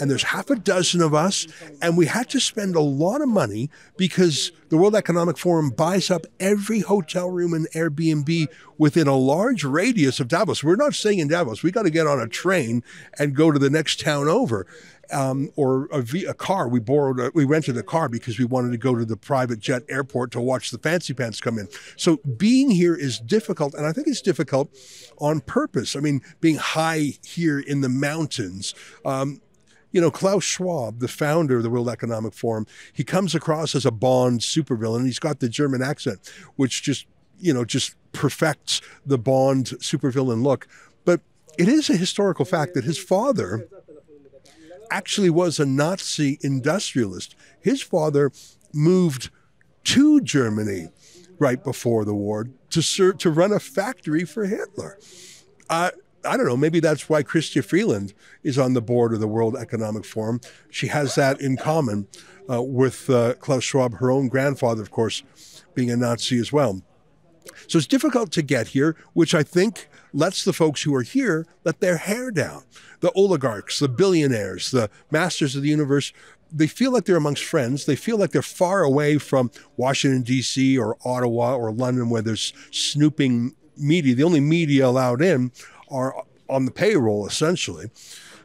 and 0.00 0.10
there's 0.10 0.24
half 0.24 0.50
a 0.50 0.56
dozen 0.56 1.00
of 1.00 1.14
us, 1.14 1.46
and 1.80 1.96
we 1.96 2.06
had 2.06 2.28
to 2.30 2.40
spend 2.40 2.76
a 2.76 2.80
lot 2.80 3.20
of 3.20 3.28
money 3.28 3.70
because 3.96 4.52
the 4.68 4.76
World 4.76 4.96
Economic 4.96 5.38
Forum 5.38 5.70
buys 5.70 6.10
up 6.10 6.26
every 6.40 6.80
hotel 6.80 7.30
room 7.30 7.54
and 7.54 7.68
Airbnb 7.70 8.48
within 8.78 9.06
a 9.06 9.16
large 9.16 9.62
radius 9.64 10.18
of 10.20 10.28
Davos. 10.28 10.64
We're 10.64 10.76
not 10.76 10.94
staying 10.94 11.20
in 11.20 11.28
Davos. 11.28 11.62
We 11.62 11.70
got 11.70 11.82
to 11.82 11.90
get 11.90 12.06
on 12.06 12.20
a 12.20 12.26
train 12.26 12.82
and 13.18 13.36
go 13.36 13.52
to 13.52 13.58
the 13.58 13.70
next 13.70 14.00
town 14.00 14.28
over. 14.28 14.66
Um, 15.12 15.50
or 15.54 15.86
a 15.92 16.32
car. 16.32 16.66
We 16.66 16.80
borrowed, 16.80 17.20
a, 17.20 17.30
we 17.34 17.44
rented 17.44 17.76
a 17.76 17.82
car 17.82 18.08
because 18.08 18.38
we 18.38 18.46
wanted 18.46 18.72
to 18.72 18.78
go 18.78 18.94
to 18.96 19.04
the 19.04 19.18
private 19.18 19.60
jet 19.60 19.82
airport 19.90 20.30
to 20.32 20.40
watch 20.40 20.70
the 20.70 20.78
fancy 20.78 21.12
pants 21.12 21.42
come 21.42 21.58
in. 21.58 21.68
So 21.96 22.16
being 22.38 22.70
here 22.70 22.94
is 22.94 23.20
difficult, 23.20 23.74
and 23.74 23.86
I 23.86 23.92
think 23.92 24.08
it's 24.08 24.22
difficult 24.22 24.70
on 25.18 25.40
purpose. 25.40 25.94
I 25.94 26.00
mean, 26.00 26.22
being 26.40 26.56
high 26.56 27.18
here 27.22 27.60
in 27.60 27.82
the 27.82 27.90
mountains. 27.90 28.74
Um, 29.04 29.42
you 29.94 30.00
know, 30.00 30.10
Klaus 30.10 30.42
Schwab, 30.42 30.98
the 30.98 31.06
founder 31.06 31.58
of 31.58 31.62
the 31.62 31.70
World 31.70 31.88
Economic 31.88 32.34
Forum, 32.34 32.66
he 32.92 33.04
comes 33.04 33.32
across 33.32 33.76
as 33.76 33.86
a 33.86 33.92
Bond 33.92 34.40
supervillain. 34.40 35.06
He's 35.06 35.20
got 35.20 35.38
the 35.38 35.48
German 35.48 35.82
accent, 35.82 36.18
which 36.56 36.82
just, 36.82 37.06
you 37.38 37.54
know, 37.54 37.64
just 37.64 37.94
perfects 38.10 38.80
the 39.06 39.18
Bond 39.18 39.66
supervillain 39.78 40.42
look. 40.42 40.66
But 41.04 41.20
it 41.56 41.68
is 41.68 41.88
a 41.88 41.96
historical 41.96 42.44
fact 42.44 42.74
that 42.74 42.82
his 42.82 42.98
father 42.98 43.68
actually 44.90 45.30
was 45.30 45.60
a 45.60 45.64
Nazi 45.64 46.40
industrialist. 46.42 47.36
His 47.60 47.80
father 47.80 48.32
moved 48.72 49.30
to 49.84 50.20
Germany 50.20 50.88
right 51.38 51.62
before 51.62 52.04
the 52.04 52.16
war 52.16 52.48
to 52.70 52.82
serve, 52.82 53.18
to 53.18 53.30
run 53.30 53.52
a 53.52 53.60
factory 53.60 54.24
for 54.24 54.44
Hitler. 54.46 54.98
Uh, 55.70 55.90
I 56.26 56.36
don't 56.36 56.46
know. 56.46 56.56
Maybe 56.56 56.80
that's 56.80 57.08
why 57.08 57.22
Chrystia 57.22 57.64
Freeland 57.64 58.14
is 58.42 58.58
on 58.58 58.74
the 58.74 58.82
board 58.82 59.12
of 59.12 59.20
the 59.20 59.28
World 59.28 59.56
Economic 59.56 60.04
Forum. 60.04 60.40
She 60.70 60.88
has 60.88 61.14
that 61.14 61.40
in 61.40 61.56
common 61.56 62.08
uh, 62.50 62.62
with 62.62 63.08
uh, 63.10 63.34
Klaus 63.34 63.64
Schwab, 63.64 63.94
her 63.98 64.10
own 64.10 64.28
grandfather, 64.28 64.82
of 64.82 64.90
course, 64.90 65.22
being 65.74 65.90
a 65.90 65.96
Nazi 65.96 66.38
as 66.38 66.52
well. 66.52 66.82
So 67.66 67.78
it's 67.78 67.86
difficult 67.86 68.32
to 68.32 68.42
get 68.42 68.68
here, 68.68 68.96
which 69.12 69.34
I 69.34 69.42
think 69.42 69.88
lets 70.12 70.44
the 70.44 70.52
folks 70.52 70.82
who 70.82 70.94
are 70.94 71.02
here 71.02 71.46
let 71.64 71.80
their 71.80 71.98
hair 71.98 72.30
down. 72.30 72.64
The 73.00 73.12
oligarchs, 73.12 73.78
the 73.78 73.88
billionaires, 73.88 74.70
the 74.70 74.88
masters 75.10 75.56
of 75.56 75.62
the 75.62 75.68
universe, 75.68 76.12
they 76.50 76.66
feel 76.66 76.92
like 76.92 77.04
they're 77.04 77.16
amongst 77.16 77.44
friends. 77.44 77.84
They 77.84 77.96
feel 77.96 78.16
like 78.16 78.30
they're 78.30 78.42
far 78.42 78.82
away 78.82 79.18
from 79.18 79.50
Washington, 79.76 80.22
D.C. 80.22 80.78
or 80.78 80.96
Ottawa 81.04 81.56
or 81.56 81.72
London 81.72 82.10
where 82.10 82.22
there's 82.22 82.52
snooping 82.70 83.54
media. 83.76 84.14
The 84.14 84.22
only 84.22 84.40
media 84.40 84.86
allowed 84.86 85.20
in 85.20 85.50
are 85.94 86.24
on 86.48 86.64
the 86.64 86.70
payroll, 86.70 87.26
essentially. 87.26 87.90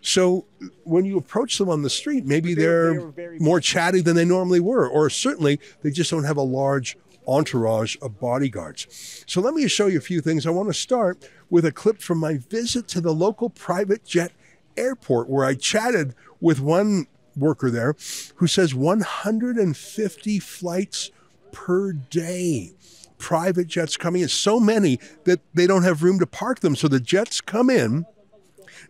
So 0.02 0.46
when 0.84 1.04
you 1.04 1.18
approach 1.18 1.58
them 1.58 1.70
on 1.70 1.82
the 1.82 1.90
street, 1.90 2.26
maybe 2.26 2.54
they're 2.54 3.12
more 3.40 3.60
chatty 3.60 4.02
than 4.02 4.16
they 4.16 4.26
normally 4.26 4.62
were, 4.62 4.88
or 4.88 5.10
certainly 5.10 5.60
they 5.82 5.92
just 5.92 6.12
don't 6.12 6.24
have 6.24 6.38
a 6.38 6.42
large 6.42 6.98
entourage 7.28 7.98
of 8.02 8.20
bodyguards. 8.20 9.24
So 9.28 9.42
let 9.42 9.54
me 9.54 9.68
show 9.68 9.88
you 9.88 9.98
a 9.98 10.02
few 10.02 10.22
things. 10.22 10.48
I 10.48 10.52
want 10.52 10.70
to 10.70 10.74
start 10.74 11.30
with 11.50 11.66
a 11.66 11.72
clip 11.72 12.02
from 12.02 12.18
my 12.18 12.38
visit 12.38 12.88
to 12.90 13.02
the 13.02 13.14
local 13.14 13.50
private 13.50 14.06
jet 14.06 14.32
airport 14.78 15.30
where 15.30 15.46
I 15.46 15.56
chatted 15.56 16.16
with 16.40 16.60
one 16.60 17.08
worker 17.36 17.70
there 17.70 17.96
who 18.36 18.48
says 18.48 18.74
150 18.74 20.40
flights 20.40 21.12
per 21.52 21.92
day. 21.92 22.72
Private 23.20 23.68
jets 23.68 23.96
coming 23.98 24.24
in, 24.24 24.30
so 24.30 24.60
many 24.60 25.00
that 25.26 25.42
they 25.54 25.68
don't 25.68 25.84
have 25.84 26.02
room 26.02 26.18
to 26.20 26.26
park 26.26 26.62
them. 26.62 26.76
So 26.76 26.88
the 26.88 27.00
jets 27.00 27.42
come 27.42 27.70
in, 27.70 28.06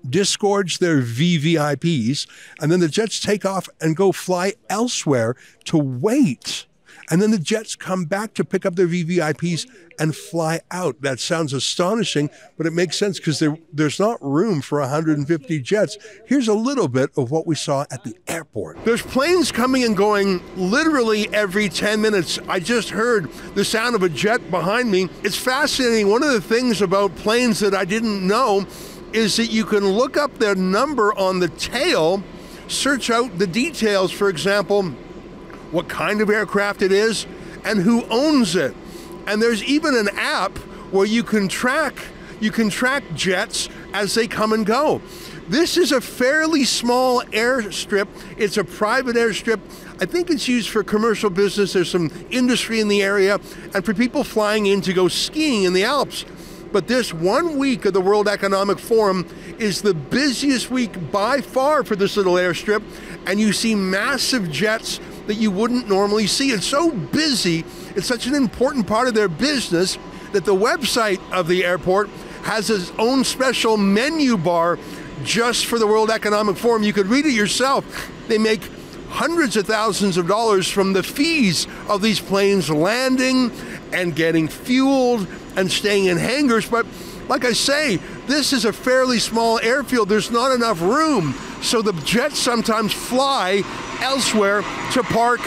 disgorge 0.07 0.77
their 0.77 1.01
VVIPs, 1.01 2.27
and 2.61 2.71
then 2.71 2.79
the 2.79 2.87
jets 2.87 3.19
take 3.19 3.45
off 3.45 3.67
and 3.81 3.95
go 3.95 4.13
fly 4.13 4.53
elsewhere 4.69 5.35
to 5.65 5.77
wait. 5.77 6.67
And 7.09 7.21
then 7.21 7.31
the 7.31 7.39
jets 7.39 7.75
come 7.75 8.05
back 8.05 8.33
to 8.35 8.45
pick 8.45 8.65
up 8.65 8.75
their 8.75 8.87
VVIPs 8.87 9.67
and 9.99 10.15
fly 10.15 10.61
out. 10.71 11.01
That 11.01 11.19
sounds 11.19 11.53
astonishing, 11.53 12.29
but 12.57 12.65
it 12.65 12.73
makes 12.73 12.97
sense 12.97 13.19
because 13.19 13.39
there, 13.39 13.57
there's 13.73 13.99
not 13.99 14.17
room 14.21 14.61
for 14.61 14.79
150 14.79 15.59
jets. 15.61 15.97
Here's 16.25 16.47
a 16.47 16.53
little 16.53 16.87
bit 16.87 17.09
of 17.17 17.31
what 17.31 17.47
we 17.47 17.55
saw 17.55 17.85
at 17.91 18.03
the 18.03 18.15
airport. 18.27 18.85
There's 18.85 19.01
planes 19.01 19.51
coming 19.51 19.83
and 19.83 19.97
going 19.97 20.41
literally 20.55 21.31
every 21.33 21.67
10 21.67 21.99
minutes. 21.99 22.39
I 22.47 22.59
just 22.59 22.89
heard 22.89 23.31
the 23.55 23.65
sound 23.65 23.95
of 23.95 24.03
a 24.03 24.09
jet 24.09 24.49
behind 24.51 24.91
me. 24.91 25.09
It's 25.23 25.37
fascinating. 25.37 26.09
One 26.09 26.23
of 26.23 26.31
the 26.31 26.41
things 26.41 26.81
about 26.81 27.15
planes 27.15 27.59
that 27.59 27.73
I 27.73 27.85
didn't 27.85 28.25
know 28.25 28.65
is 29.13 29.37
that 29.37 29.47
you 29.47 29.65
can 29.65 29.85
look 29.85 30.17
up 30.17 30.37
their 30.37 30.55
number 30.55 31.17
on 31.17 31.39
the 31.39 31.47
tail, 31.49 32.23
search 32.67 33.09
out 33.09 33.37
the 33.39 33.47
details, 33.47 34.11
for 34.11 34.29
example, 34.29 34.93
what 35.71 35.87
kind 35.89 36.21
of 36.21 36.29
aircraft 36.29 36.81
it 36.81 36.91
is, 36.91 37.25
and 37.63 37.79
who 37.79 38.05
owns 38.05 38.55
it. 38.55 38.75
And 39.27 39.41
there's 39.41 39.63
even 39.63 39.95
an 39.95 40.09
app 40.13 40.57
where 40.91 41.05
you 41.05 41.23
can 41.23 41.47
track 41.47 41.95
you 42.39 42.51
can 42.51 42.69
track 42.69 43.03
jets 43.13 43.69
as 43.93 44.13
they 44.13 44.27
come 44.27 44.53
and 44.53 44.65
go. 44.65 45.01
This 45.49 45.77
is 45.77 45.91
a 45.91 45.99
fairly 45.99 46.63
small 46.63 47.21
airstrip. 47.23 48.07
It's 48.37 48.57
a 48.57 48.63
private 48.63 49.15
airstrip. 49.15 49.59
I 49.99 50.05
think 50.05 50.29
it's 50.29 50.47
used 50.47 50.69
for 50.69 50.83
commercial 50.83 51.29
business. 51.29 51.73
There's 51.73 51.89
some 51.89 52.11
industry 52.29 52.79
in 52.79 52.87
the 52.87 53.01
area 53.01 53.39
and 53.73 53.83
for 53.83 53.93
people 53.93 54.23
flying 54.23 54.67
in 54.67 54.81
to 54.81 54.93
go 54.93 55.07
skiing 55.07 55.63
in 55.63 55.73
the 55.73 55.83
Alps. 55.83 56.23
But 56.71 56.87
this 56.87 57.13
one 57.13 57.57
week 57.57 57.85
of 57.85 57.93
the 57.93 58.01
World 58.01 58.27
Economic 58.27 58.77
Forum 58.77 59.27
is 59.57 59.81
the 59.81 59.95
busiest 59.95 60.69
week 60.69 61.11
by 61.11 61.41
far 61.41 61.83
for 61.83 61.95
this 61.95 62.15
little 62.15 62.35
airstrip, 62.35 62.83
and 63.25 63.39
you 63.39 63.51
see 63.51 63.73
massive 63.73 64.51
jets 64.51 64.99
that 65.29 65.37
you 65.37 65.51
wouldn't 65.51 65.87
normally 65.87 66.25
see. 66.25 66.49
It's 66.49 66.65
so 66.65 66.89
busy, 66.89 67.63
it's 67.95 68.07
such 68.07 68.25
an 68.25 68.33
important 68.33 68.87
part 68.87 69.07
of 69.07 69.13
their 69.13 69.27
business 69.27 69.95
that 70.31 70.43
the 70.43 70.55
website 70.55 71.19
of 71.31 71.47
the 71.47 71.63
airport 71.63 72.09
has 72.41 72.71
its 72.71 72.91
own 72.97 73.23
special 73.23 73.77
menu 73.77 74.37
bar 74.37 74.79
just 75.23 75.67
for 75.67 75.77
the 75.77 75.85
World 75.85 76.09
Economic 76.09 76.57
Forum. 76.57 76.81
You 76.81 76.93
could 76.93 77.05
read 77.05 77.27
it 77.27 77.33
yourself. 77.33 77.85
They 78.27 78.39
make 78.39 78.63
hundreds 79.09 79.55
of 79.55 79.67
thousands 79.67 80.17
of 80.17 80.27
dollars 80.27 80.67
from 80.67 80.93
the 80.93 81.03
fees 81.03 81.67
of 81.87 82.01
these 82.01 82.19
planes 82.19 82.67
landing 82.71 83.51
and 83.93 84.15
getting 84.15 84.47
fueled 84.47 85.27
and 85.55 85.71
staying 85.71 86.05
in 86.05 86.17
hangars. 86.17 86.67
But 86.67 86.87
like 87.27 87.45
I 87.45 87.53
say, 87.53 87.97
this 88.25 88.51
is 88.51 88.65
a 88.65 88.73
fairly 88.73 89.19
small 89.19 89.59
airfield. 89.59 90.09
There's 90.09 90.31
not 90.31 90.51
enough 90.53 90.81
room. 90.81 91.35
So 91.61 91.83
the 91.83 91.93
jets 92.01 92.39
sometimes 92.39 92.93
fly 92.93 93.61
elsewhere 94.01 94.61
to 94.93 95.03
park 95.03 95.41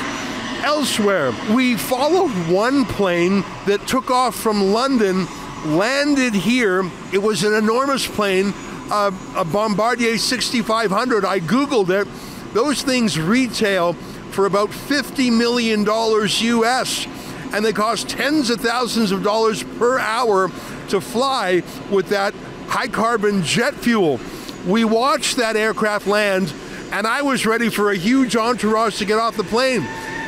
elsewhere. 0.62 1.32
We 1.52 1.76
followed 1.76 2.30
one 2.48 2.84
plane 2.84 3.44
that 3.66 3.86
took 3.86 4.10
off 4.10 4.34
from 4.34 4.72
London, 4.72 5.26
landed 5.64 6.34
here. 6.34 6.88
It 7.12 7.22
was 7.22 7.44
an 7.44 7.54
enormous 7.54 8.06
plane, 8.06 8.54
a 8.90 9.44
Bombardier 9.44 10.18
6500. 10.18 11.24
I 11.24 11.40
Googled 11.40 11.90
it. 11.90 12.06
Those 12.54 12.82
things 12.82 13.18
retail 13.18 13.94
for 14.32 14.46
about 14.46 14.70
$50 14.70 15.36
million 15.36 15.84
US 15.86 17.06
and 17.52 17.64
they 17.64 17.72
cost 17.72 18.08
tens 18.08 18.50
of 18.50 18.60
thousands 18.60 19.12
of 19.12 19.22
dollars 19.22 19.62
per 19.62 19.98
hour 19.98 20.50
to 20.88 21.00
fly 21.00 21.62
with 21.90 22.08
that 22.08 22.34
high 22.66 22.88
carbon 22.88 23.42
jet 23.42 23.74
fuel. 23.74 24.18
We 24.66 24.84
watched 24.84 25.36
that 25.36 25.54
aircraft 25.54 26.06
land, 26.06 26.52
and 26.92 27.06
I 27.06 27.22
was 27.22 27.46
ready 27.46 27.70
for 27.70 27.90
a 27.90 27.96
huge 27.96 28.36
entourage 28.36 28.98
to 28.98 29.06
get 29.06 29.18
off 29.18 29.36
the 29.36 29.44
plane. 29.44 29.82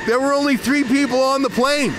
There 0.07 0.19
were 0.19 0.33
only 0.33 0.57
three 0.57 0.83
people 0.83 1.21
on 1.21 1.43
the 1.43 1.51
plane. 1.51 1.93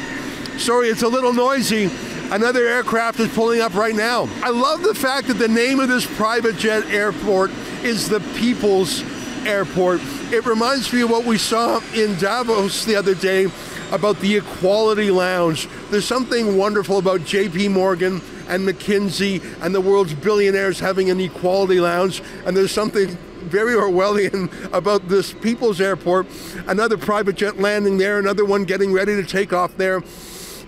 Sorry, 0.57 0.89
it's 0.89 1.03
a 1.03 1.07
little 1.07 1.33
noisy. 1.33 1.91
Another 2.31 2.65
aircraft 2.65 3.19
is 3.19 3.31
pulling 3.33 3.61
up 3.61 3.75
right 3.75 3.93
now. 3.93 4.27
I 4.41 4.49
love 4.49 4.81
the 4.81 4.95
fact 4.95 5.27
that 5.27 5.35
the 5.35 5.47
name 5.47 5.79
of 5.79 5.87
this 5.87 6.07
private 6.17 6.57
jet 6.57 6.83
airport 6.85 7.51
is 7.83 8.09
the 8.09 8.19
People's 8.37 9.03
Airport. 9.45 10.01
It 10.31 10.43
reminds 10.47 10.91
me 10.91 11.01
of 11.01 11.11
what 11.11 11.25
we 11.25 11.37
saw 11.37 11.79
in 11.93 12.17
Davos 12.17 12.85
the 12.85 12.95
other 12.95 13.13
day 13.13 13.47
about 13.91 14.19
the 14.19 14.37
Equality 14.37 15.11
Lounge. 15.11 15.69
There's 15.91 16.05
something 16.05 16.57
wonderful 16.57 16.97
about 16.97 17.21
JP 17.21 17.69
Morgan 17.69 18.21
and 18.47 18.67
McKinsey 18.67 19.43
and 19.61 19.75
the 19.75 19.81
world's 19.81 20.15
billionaires 20.15 20.79
having 20.79 21.11
an 21.11 21.19
equality 21.19 21.79
lounge. 21.79 22.23
And 22.47 22.57
there's 22.57 22.71
something 22.71 23.15
very 23.45 23.73
Orwellian 23.73 24.51
about 24.73 25.07
this 25.07 25.33
People's 25.33 25.79
Airport. 25.81 26.27
Another 26.67 26.97
private 26.97 27.35
jet 27.35 27.59
landing 27.59 27.97
there, 27.97 28.19
another 28.19 28.45
one 28.45 28.63
getting 28.63 28.91
ready 28.91 29.15
to 29.15 29.23
take 29.23 29.53
off 29.53 29.77
there. 29.77 30.01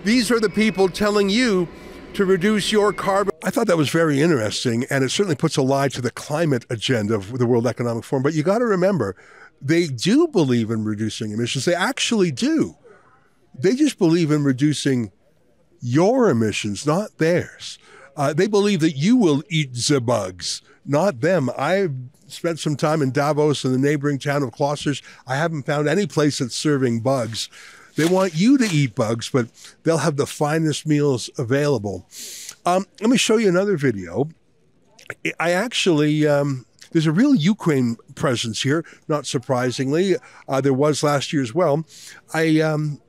These 0.04 0.30
are 0.30 0.40
the 0.40 0.50
people 0.50 0.88
telling 0.88 1.28
you 1.28 1.68
to 2.14 2.24
reduce 2.24 2.72
your 2.72 2.92
carbon. 2.92 3.32
I 3.44 3.50
thought 3.50 3.66
that 3.66 3.76
was 3.76 3.90
very 3.90 4.20
interesting, 4.20 4.84
and 4.90 5.04
it 5.04 5.10
certainly 5.10 5.36
puts 5.36 5.56
a 5.56 5.62
lie 5.62 5.88
to 5.88 6.00
the 6.00 6.10
climate 6.10 6.64
agenda 6.70 7.14
of 7.14 7.38
the 7.38 7.46
World 7.46 7.66
Economic 7.66 8.04
Forum. 8.04 8.22
But 8.22 8.34
you 8.34 8.42
got 8.42 8.58
to 8.58 8.64
remember, 8.64 9.14
they 9.60 9.86
do 9.86 10.28
believe 10.28 10.70
in 10.70 10.84
reducing 10.84 11.32
emissions. 11.32 11.64
They 11.64 11.74
actually 11.74 12.30
do. 12.30 12.76
They 13.54 13.74
just 13.74 13.98
believe 13.98 14.30
in 14.30 14.44
reducing 14.44 15.12
your 15.80 16.28
emissions, 16.30 16.86
not 16.86 17.18
theirs. 17.18 17.78
Uh, 18.18 18.34
they 18.34 18.48
believe 18.48 18.80
that 18.80 18.96
you 18.96 19.16
will 19.16 19.44
eat 19.48 19.72
the 19.72 20.00
bugs, 20.00 20.60
not 20.84 21.20
them. 21.20 21.48
I've 21.56 21.94
spent 22.26 22.58
some 22.58 22.76
time 22.76 23.00
in 23.00 23.12
Davos 23.12 23.64
and 23.64 23.72
the 23.72 23.78
neighboring 23.78 24.18
town 24.18 24.42
of 24.42 24.50
Klosters. 24.50 25.02
I 25.24 25.36
haven't 25.36 25.62
found 25.62 25.88
any 25.88 26.04
place 26.06 26.38
that's 26.38 26.56
serving 26.56 27.00
bugs. 27.00 27.48
They 27.94 28.06
want 28.06 28.34
you 28.34 28.58
to 28.58 28.64
eat 28.64 28.96
bugs, 28.96 29.30
but 29.30 29.48
they'll 29.84 29.98
have 29.98 30.16
the 30.16 30.26
finest 30.26 30.84
meals 30.84 31.30
available. 31.38 32.08
Um, 32.66 32.86
let 33.00 33.08
me 33.08 33.16
show 33.16 33.36
you 33.36 33.48
another 33.48 33.76
video. 33.76 34.28
I 35.38 35.52
actually, 35.52 36.26
um, 36.26 36.66
there's 36.90 37.06
a 37.06 37.12
real 37.12 37.36
Ukraine 37.36 37.96
presence 38.16 38.62
here, 38.62 38.84
not 39.06 39.26
surprisingly. 39.26 40.16
Uh, 40.48 40.60
there 40.60 40.74
was 40.74 41.04
last 41.04 41.32
year 41.32 41.42
as 41.42 41.54
well. 41.54 41.86
I, 42.34 42.60
um, 42.60 43.00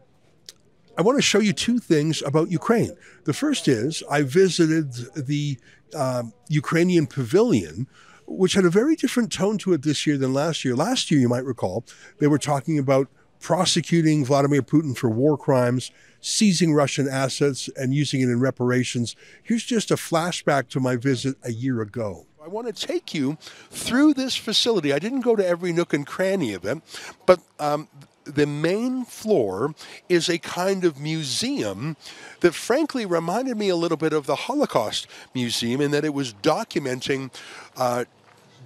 I 1.00 1.02
want 1.02 1.18
to 1.18 1.22
show 1.22 1.40
you 1.40 1.54
two 1.54 1.80
things 1.80 2.22
about 2.24 2.52
Ukraine. 2.52 2.92
The 3.24 3.32
first 3.32 3.70
is 3.70 4.04
I 4.12 4.22
visited 4.24 4.92
the 5.16 5.58
uh, 5.96 6.24
Ukrainian 6.50 7.08
pavilion, 7.08 7.88
which 8.28 8.52
had 8.52 8.66
a 8.66 8.70
very 8.70 8.98
different 8.98 9.32
tone 9.32 9.58
to 9.60 9.72
it 9.72 9.84
this 9.84 10.06
year 10.06 10.18
than 10.18 10.34
last 10.34 10.66
year. 10.66 10.76
Last 10.76 11.10
year, 11.10 11.22
you 11.22 11.30
might 11.30 11.46
recall, 11.46 11.86
they 12.20 12.28
were 12.28 12.38
talking 12.38 12.78
about 12.78 13.08
prosecuting 13.40 14.26
Vladimir 14.26 14.62
Putin 14.62 14.94
for 14.94 15.10
war 15.10 15.38
crimes, 15.38 15.90
seizing 16.20 16.74
Russian 16.74 17.08
assets, 17.08 17.70
and 17.78 17.94
using 17.94 18.20
it 18.20 18.26
in 18.26 18.42
reparations. 18.42 19.16
Here's 19.42 19.64
just 19.64 19.92
a 19.92 19.96
flashback 19.96 20.68
to 20.72 20.82
my 20.82 20.98
visit 20.98 21.38
a 21.44 21.54
year 21.54 21.82
ago. 21.82 22.26
I 22.44 22.50
want 22.50 22.68
to 22.68 22.88
take 22.88 23.14
you 23.14 23.38
through 23.70 24.16
this 24.16 24.36
facility. 24.36 24.92
I 24.92 25.00
didn't 25.00 25.22
go 25.22 25.38
to 25.38 25.48
every 25.48 25.72
nook 25.72 25.94
and 25.94 26.06
cranny 26.06 26.54
of 26.54 26.66
it, 26.66 26.82
but 27.26 27.40
um, 27.58 27.88
the 28.36 28.46
main 28.46 29.06
floor 29.06 29.74
is 30.08 30.30
a 30.30 30.38
kind 30.38 30.84
of 30.86 31.00
museum 31.00 31.98
that 32.42 32.54
frankly 32.54 33.06
reminded 33.06 33.58
me 33.58 33.70
a 33.70 33.76
little 33.76 33.98
bit 33.98 34.14
of 34.14 34.26
the 34.26 34.36
Holocaust 34.36 35.08
Museum 35.34 35.82
in 35.82 35.92
that 35.92 36.06
it 36.06 36.14
was 36.14 36.34
documenting 36.34 37.32
uh, 37.78 38.06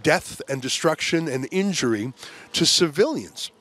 death 0.02 0.42
and 0.50 0.62
destruction 0.62 1.28
and 1.28 1.48
injury 1.52 2.14
to 2.54 2.66
civilians. 2.66 3.52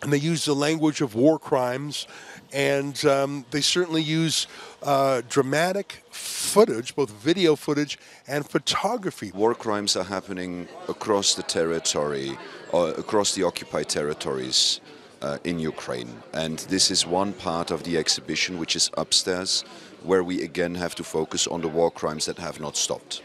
And 0.00 0.12
they 0.12 0.18
use 0.18 0.44
the 0.44 0.54
language 0.54 1.00
of 1.00 1.16
war 1.16 1.40
crimes, 1.40 2.06
and 2.52 3.04
um, 3.04 3.44
they 3.50 3.60
certainly 3.60 4.02
use 4.02 4.46
uh, 4.84 5.22
dramatic 5.28 6.04
footage, 6.10 6.94
both 6.94 7.10
video 7.10 7.56
footage 7.56 7.98
and 8.28 8.48
photography. 8.48 9.32
War 9.32 9.56
crimes 9.56 9.96
are 9.96 10.04
happening 10.04 10.68
across 10.88 11.34
the 11.34 11.42
territory, 11.42 12.38
uh, 12.72 12.94
across 12.96 13.34
the 13.34 13.42
occupied 13.42 13.88
territories 13.88 14.80
uh, 15.22 15.38
in 15.44 15.58
Ukraine. 15.58 16.22
And 16.32 16.58
this 16.70 16.90
is 16.90 17.06
one 17.06 17.32
part 17.32 17.70
of 17.70 17.82
the 17.82 17.96
exhibition, 17.96 18.58
which 18.58 18.76
is 18.76 18.90
upstairs, 18.96 19.64
where 20.02 20.22
we 20.22 20.42
again 20.42 20.74
have 20.76 20.94
to 20.96 21.04
focus 21.04 21.46
on 21.46 21.60
the 21.60 21.68
war 21.68 21.90
crimes 21.90 22.26
that 22.26 22.38
have 22.38 22.60
not 22.60 22.76
stopped. 22.76 23.22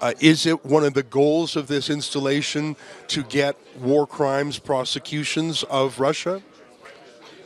Uh, 0.00 0.12
is 0.20 0.46
it 0.46 0.64
one 0.64 0.84
of 0.84 0.94
the 0.94 1.02
goals 1.02 1.56
of 1.56 1.66
this 1.66 1.90
installation 1.90 2.76
to 3.08 3.24
get 3.24 3.56
war 3.80 4.06
crimes 4.06 4.58
prosecutions 4.58 5.64
of 5.64 5.98
Russia? 5.98 6.40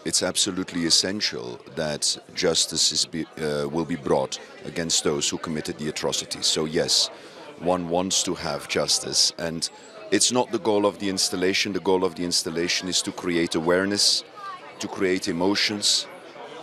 It's 0.05 0.23
absolutely 0.23 0.85
essential 0.85 1.61
that 1.77 2.19
justice 2.35 3.07
be, 3.07 3.25
uh, 3.39 3.69
will 3.69 3.85
be 3.85 3.97
brought 3.97 4.39
against 4.65 5.05
those 5.05 5.29
who 5.29 5.39
committed 5.39 5.79
the 5.79 5.89
atrocities. 5.89 6.47
So, 6.47 6.67
yes, 6.67 7.09
one 7.61 7.89
wants 7.89 8.23
to 8.25 8.35
have 8.35 8.69
justice. 8.69 9.33
And 9.39 9.71
it's 10.13 10.31
not 10.31 10.53
the 10.53 10.59
goal 10.59 10.85
of 10.85 10.99
the 10.99 11.09
installation. 11.09 11.73
The 11.73 11.81
goal 11.81 12.05
of 12.05 12.15
the 12.15 12.25
installation 12.25 12.87
is 12.87 13.01
to 13.03 13.13
create 13.13 13.55
awareness, 13.55 14.25
to 14.79 14.87
create 14.87 15.27
emotions. 15.27 16.07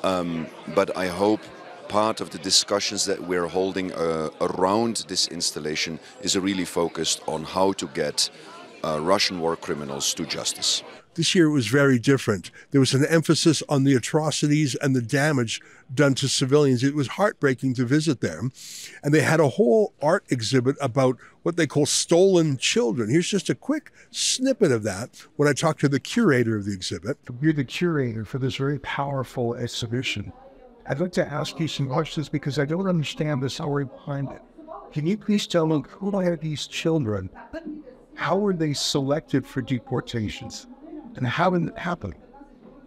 Um, 0.03 0.45
but 0.75 0.95
I 0.95 1.07
hope 1.07 1.41
part 1.87 2.21
of 2.21 2.29
the 2.29 2.37
discussions 2.37 3.05
that 3.05 3.19
we're 3.19 3.47
holding 3.47 3.91
uh, 3.93 4.29
around 4.39 5.05
this 5.07 5.27
installation 5.29 5.99
is 6.21 6.37
really 6.37 6.63
focused 6.63 7.21
on 7.27 7.43
how 7.43 7.73
to 7.73 7.87
get 7.87 8.29
uh, 8.83 8.99
Russian 9.01 9.39
war 9.39 9.55
criminals 9.55 10.13
to 10.13 10.25
justice. 10.25 10.83
This 11.15 11.33
year 11.35 11.47
it 11.47 11.53
was 11.53 11.67
very 11.67 11.99
different. 11.99 12.51
There 12.71 12.79
was 12.79 12.93
an 12.93 13.05
emphasis 13.05 13.63
on 13.67 13.83
the 13.83 13.95
atrocities 13.95 14.75
and 14.75 14.95
the 14.95 15.01
damage 15.01 15.59
done 15.93 16.13
to 16.15 16.29
civilians. 16.29 16.83
It 16.83 16.95
was 16.95 17.09
heartbreaking 17.09 17.73
to 17.75 17.85
visit 17.85 18.21
them. 18.21 18.51
And 19.03 19.13
they 19.13 19.21
had 19.21 19.39
a 19.39 19.49
whole 19.49 19.93
art 20.01 20.23
exhibit 20.29 20.75
about 20.79 21.17
what 21.43 21.57
they 21.57 21.67
call 21.67 21.85
stolen 21.85 22.57
children. 22.57 23.09
Here's 23.09 23.27
just 23.27 23.49
a 23.49 23.55
quick 23.55 23.91
snippet 24.11 24.71
of 24.71 24.83
that 24.83 25.25
when 25.35 25.49
I 25.49 25.53
talked 25.53 25.79
to 25.81 25.89
the 25.89 25.99
curator 25.99 26.55
of 26.55 26.65
the 26.65 26.73
exhibit. 26.73 27.17
You're 27.41 27.53
the 27.53 27.63
curator 27.63 28.23
for 28.23 28.37
this 28.37 28.55
very 28.55 28.79
powerful 28.79 29.55
exhibition. 29.55 30.31
I'd 30.87 30.99
like 30.99 31.11
to 31.13 31.27
ask 31.27 31.59
you 31.59 31.67
some 31.67 31.87
questions 31.89 32.29
because 32.29 32.59
I 32.59 32.65
don't 32.65 32.87
understand 32.87 33.43
the 33.43 33.49
story 33.49 33.85
behind 33.85 34.29
it. 34.31 34.41
Can 34.91 35.05
you 35.05 35.17
please 35.17 35.47
tell 35.47 35.67
me 35.67 35.83
who 35.87 36.15
are 36.15 36.35
these 36.35 36.65
children? 36.65 37.29
How 38.15 38.37
were 38.37 38.53
they 38.53 38.73
selected 38.73 39.45
for 39.45 39.61
deportations? 39.61 40.67
And 41.19 41.27
how 41.27 41.49
did 41.49 41.67
it 41.67 41.77
happen? 41.77 42.13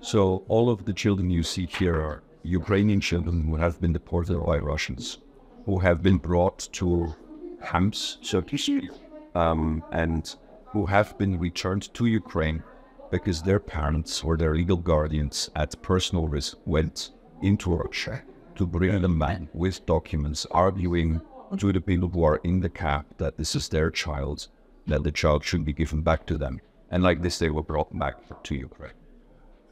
So 0.01 0.43
all 0.49 0.71
of 0.71 0.87
the 0.87 0.95
children 0.95 1.29
you 1.29 1.43
see 1.43 1.67
here 1.67 1.97
are 1.97 2.23
Ukrainian 2.43 2.99
children 2.99 3.45
who 3.45 3.57
have 3.57 3.79
been 3.79 3.93
deported 3.93 4.39
by 4.41 4.57
Russians, 4.57 5.19
who 5.67 5.79
have 5.81 6.03
been 6.03 6.17
brought 6.17 6.67
to 6.79 7.15
camps, 7.63 8.17
so 8.23 8.41
to 8.41 8.57
speak, 8.57 8.89
um, 9.35 9.85
and 9.93 10.35
who 10.65 10.87
have 10.87 11.19
been 11.19 11.39
returned 11.39 11.93
to 11.93 12.07
Ukraine 12.07 12.63
because 13.11 13.43
their 13.43 13.61
parents 13.61 14.25
or 14.25 14.39
their 14.39 14.55
legal 14.55 14.79
guardians 14.79 15.51
at 15.55 15.83
personal 15.83 16.27
risk 16.27 16.57
went 16.65 17.11
into 17.43 17.75
Russia 17.75 18.23
to 18.55 18.67
bring 18.67 19.03
them 19.03 19.19
back 19.19 19.43
with 19.53 19.85
documents 19.85 20.47
arguing 20.53 21.21
to 21.59 21.71
the 21.71 21.83
people 21.83 22.09
who 22.09 22.25
are 22.25 22.41
in 22.45 22.61
the 22.61 22.71
camp 22.71 23.05
that 23.19 23.37
this 23.37 23.55
is 23.55 23.69
their 23.69 23.91
child, 23.91 24.49
that 24.87 25.03
the 25.05 25.13
child 25.13 25.45
should 25.45 25.67
be 25.67 25.75
given 25.75 26.01
back 26.01 26.25
to 26.25 26.39
them. 26.39 26.63
And 26.93 27.03
like 27.03 27.23
this, 27.23 27.39
they 27.39 27.49
were 27.49 27.63
brought 27.63 27.99
back 27.99 28.17
to 28.45 28.55
Ukraine. 28.55 28.93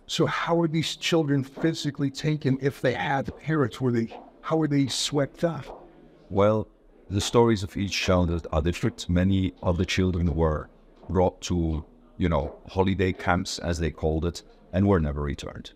So 0.06 0.26
how 0.26 0.56
were 0.56 0.68
these 0.68 0.96
children 0.96 1.44
physically 1.44 2.10
taken 2.10 2.58
if 2.60 2.80
they 2.80 2.94
had 2.94 3.36
parents? 3.38 3.80
Were 3.80 3.92
they 3.92 4.08
how 4.40 4.56
were 4.56 4.66
they 4.66 4.86
swept 4.88 5.44
up? 5.44 5.86
Well, 6.30 6.66
the 7.10 7.20
stories 7.20 7.62
of 7.62 7.76
each 7.76 7.92
child 7.92 8.46
are 8.50 8.62
different. 8.62 9.08
Many 9.08 9.52
of 9.62 9.76
the 9.76 9.84
children 9.84 10.34
were 10.34 10.70
brought 11.10 11.40
to, 11.42 11.84
you 12.16 12.28
know, 12.28 12.56
holiday 12.68 13.12
camps 13.12 13.58
as 13.58 13.78
they 13.78 13.90
called 13.90 14.24
it, 14.24 14.42
and 14.72 14.88
were 14.88 14.98
never 14.98 15.22
returned. 15.22 15.72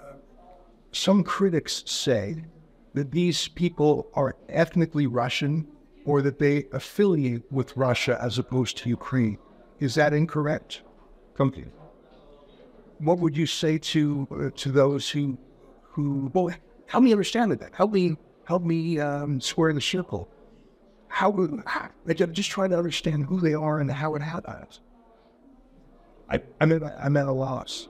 Uh, 0.00 0.14
some 0.90 1.22
critics 1.22 1.84
say 1.86 2.44
that 2.94 3.12
these 3.12 3.46
people 3.46 4.08
are 4.14 4.36
ethnically 4.48 5.06
Russian 5.06 5.68
or 6.04 6.20
that 6.22 6.40
they 6.40 6.66
affiliate 6.72 7.50
with 7.52 7.76
Russia 7.76 8.18
as 8.20 8.38
opposed 8.38 8.76
to 8.78 8.88
Ukraine. 8.88 9.38
Is 9.80 9.94
that 9.96 10.12
incorrect? 10.12 10.82
Completely. 11.34 11.72
What 12.98 13.18
would 13.18 13.36
you 13.36 13.46
say 13.46 13.78
to 13.78 14.28
uh, 14.30 14.50
to 14.56 14.70
those 14.70 15.08
who 15.08 15.38
who 15.82 16.30
well 16.34 16.50
help 16.86 17.02
me 17.02 17.12
understand 17.12 17.50
that 17.52 17.74
help 17.74 17.92
me 17.92 18.16
help 18.44 18.62
me 18.62 18.98
um, 18.98 19.40
square 19.40 19.72
the 19.72 19.80
circle. 19.80 20.28
How, 21.08 21.32
how 21.66 21.88
I'm 22.06 22.32
just 22.32 22.50
trying 22.50 22.70
to 22.70 22.78
understand 22.78 23.26
who 23.26 23.40
they 23.40 23.54
are 23.54 23.80
and 23.80 23.90
how 23.90 24.14
it 24.16 24.22
happens. 24.22 24.80
I 26.28 26.42
I'm 26.60 26.72
at, 26.72 26.82
I'm 26.82 27.16
at 27.16 27.26
a 27.26 27.32
loss. 27.32 27.88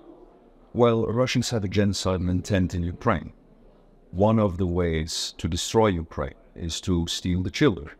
Well, 0.72 1.06
Russians 1.06 1.50
have 1.50 1.64
a 1.64 1.68
genocidal 1.68 2.30
intent 2.30 2.74
in 2.74 2.82
Ukraine. 2.82 3.32
One 4.10 4.38
of 4.38 4.58
the 4.58 4.66
ways 4.66 5.34
to 5.38 5.48
destroy 5.48 5.88
Ukraine 5.88 6.40
is 6.54 6.80
to 6.82 7.06
steal 7.06 7.42
the 7.42 7.50
children. 7.50 7.90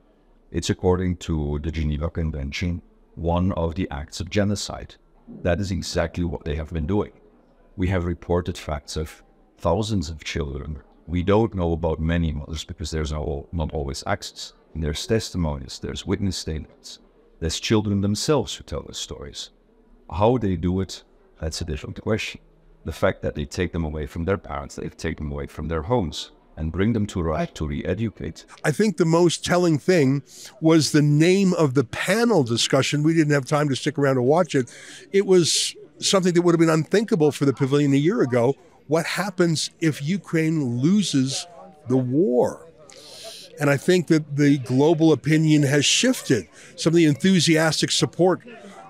It's 0.51 0.71
according 0.71 1.17
to 1.29 1.61
the 1.63 1.71
Geneva 1.71 2.11
Convention, 2.11 2.83
one 3.15 3.53
of 3.53 3.75
the 3.75 3.89
acts 3.91 4.21
of 4.21 4.31
genocide. 4.31 4.95
That 5.43 5.61
is 5.61 5.71
exactly 5.71 6.25
what 6.25 6.45
they 6.45 6.57
have 6.57 6.73
been 6.73 6.87
doing. 6.87 7.13
We 7.77 7.89
have 7.89 8.05
reported 8.05 8.59
facts 8.59 8.97
of 8.97 9.23
thousands 9.59 10.11
of 10.11 10.25
children. 10.25 10.81
We 11.07 11.23
don't 11.23 11.55
know 11.55 11.73
about 11.73 12.01
many 12.01 12.33
mothers 12.33 12.65
because 12.65 12.91
there's 12.91 13.13
not 13.13 13.73
always 13.73 14.05
access. 14.07 14.53
And 14.75 14.83
there's 14.83 15.07
testimonies, 15.07 15.81
there's 15.81 16.07
witness 16.07 16.37
statements, 16.37 17.01
there's 17.41 17.59
children 17.59 18.01
themselves 18.01 18.55
who 18.55 18.63
tell 18.63 18.83
the 18.83 18.95
stories. 18.95 19.51
How 20.11 20.39
they 20.39 20.57
do 20.57 20.81
it, 20.81 21.03
that's 21.41 21.61
a 21.61 21.65
different 21.65 22.01
question. 22.01 22.41
The 22.85 22.93
fact 22.93 23.23
that 23.23 23.35
they 23.35 23.45
take 23.45 23.73
them 23.73 23.85
away 23.85 24.07
from 24.07 24.25
their 24.25 24.39
parents, 24.39 24.77
they 24.77 24.89
take 24.89 25.17
them 25.17 25.33
away 25.33 25.47
from 25.47 25.69
their 25.69 25.83
homes, 25.83 26.31
and 26.61 26.71
bring 26.71 26.93
them 26.93 27.07
to 27.07 27.23
right 27.23 27.55
to 27.55 27.67
re-educate. 27.67 28.45
I 28.65 28.71
think 28.71 28.99
the 28.99 29.07
most 29.07 29.43
telling 29.45 29.79
thing 29.79 30.23
was 30.61 30.93
the 30.93 31.01
name 31.01 31.55
of 31.55 31.73
the 31.73 31.85
panel 31.85 32.45
discussion. 32.45 33.03
We 33.03 33.15
didn't 33.15 33.33
have 33.33 33.47
time 33.47 33.71
to 33.71 33.77
stick 33.77 33.99
around 33.99 34.17
to 34.17 34.23
watch 34.23 34.55
it. 34.55 34.71
It 35.11 35.25
was 35.25 35.75
something 35.99 36.35
that 36.35 36.43
would 36.43 36.53
have 36.53 36.61
been 36.61 36.69
unthinkable 36.69 37.33
for 37.33 37.47
the 37.47 37.55
pavilion 37.55 37.95
a 37.95 37.97
year 37.97 38.21
ago. 38.21 38.57
What 38.89 39.07
happens 39.07 39.71
if 39.81 40.03
Ukraine 40.03 40.79
loses 40.81 41.47
the 41.89 41.97
war? 41.97 42.69
And 43.59 43.71
I 43.71 43.79
think 43.79 44.09
that 44.09 44.37
the 44.37 44.59
global 44.59 45.13
opinion 45.13 45.63
has 45.63 45.87
shifted. 45.87 46.47
Some 46.77 46.93
of 46.93 46.97
the 46.97 47.07
enthusiastic 47.07 47.91
support 47.91 48.43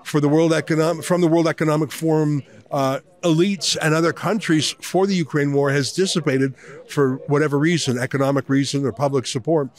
for 0.03 0.19
the 0.19 0.27
World 0.29 0.51
Economic 0.51 1.05
from 1.05 1.21
the 1.21 1.27
World 1.27 1.47
Economic 1.47 1.91
Forum 1.91 2.43
uh, 2.71 2.99
elites 3.21 3.77
and 3.81 3.93
other 3.93 4.13
countries 4.13 4.71
for 4.81 5.05
the 5.05 5.15
Ukraine 5.15 5.53
war 5.53 5.71
has 5.71 5.91
dissipated 5.91 6.55
for 6.87 7.17
whatever 7.27 7.57
reason, 7.59 7.97
economic 7.97 8.49
reason 8.49 8.85
or 8.85 8.91
public 8.91 9.27
support. 9.27 9.69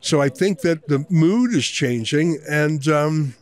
So 0.00 0.20
I 0.20 0.28
think 0.28 0.60
that 0.60 0.88
the 0.88 1.04
mood 1.10 1.54
is 1.54 1.66
changing, 1.66 2.38
and 2.48 2.86
um, 2.88 3.34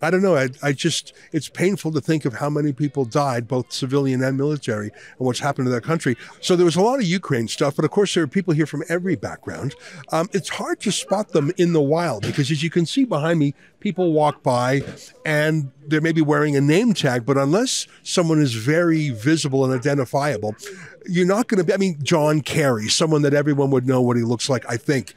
I 0.00 0.10
don't 0.10 0.22
know. 0.22 0.36
I, 0.36 0.48
I, 0.62 0.72
just, 0.72 1.12
it's 1.32 1.48
painful 1.48 1.92
to 1.92 2.00
think 2.00 2.24
of 2.24 2.34
how 2.34 2.48
many 2.48 2.72
people 2.72 3.04
died, 3.04 3.48
both 3.48 3.72
civilian 3.72 4.22
and 4.22 4.36
military, 4.36 4.90
and 4.90 5.26
what's 5.26 5.40
happened 5.40 5.66
to 5.66 5.70
their 5.70 5.80
country. 5.80 6.16
So 6.40 6.54
there 6.54 6.64
was 6.64 6.76
a 6.76 6.80
lot 6.80 7.00
of 7.00 7.04
Ukraine 7.04 7.48
stuff, 7.48 7.74
but 7.76 7.84
of 7.84 7.90
course, 7.90 8.14
there 8.14 8.22
are 8.22 8.28
people 8.28 8.54
here 8.54 8.66
from 8.66 8.84
every 8.88 9.16
background. 9.16 9.74
Um, 10.12 10.28
it's 10.32 10.50
hard 10.50 10.80
to 10.80 10.92
spot 10.92 11.30
them 11.30 11.50
in 11.56 11.72
the 11.72 11.80
wild 11.82 12.22
because, 12.22 12.50
as 12.50 12.62
you 12.62 12.70
can 12.70 12.86
see 12.86 13.04
behind 13.04 13.40
me, 13.40 13.54
people 13.80 14.12
walk 14.12 14.42
by 14.42 14.82
and 15.24 15.70
they're 15.86 16.00
maybe 16.00 16.20
wearing 16.20 16.56
a 16.56 16.60
name 16.60 16.94
tag, 16.94 17.24
but 17.24 17.36
unless 17.36 17.86
someone 18.02 18.40
is 18.40 18.54
very 18.54 19.10
visible 19.10 19.64
and 19.64 19.74
identifiable, 19.74 20.54
you're 21.06 21.26
not 21.26 21.48
going 21.48 21.58
to 21.58 21.64
be, 21.64 21.72
I 21.72 21.76
mean, 21.76 21.98
John 22.02 22.40
Kerry, 22.40 22.88
someone 22.88 23.22
that 23.22 23.34
everyone 23.34 23.70
would 23.70 23.86
know 23.86 24.02
what 24.02 24.16
he 24.16 24.22
looks 24.22 24.48
like, 24.48 24.64
I 24.68 24.76
think, 24.76 25.14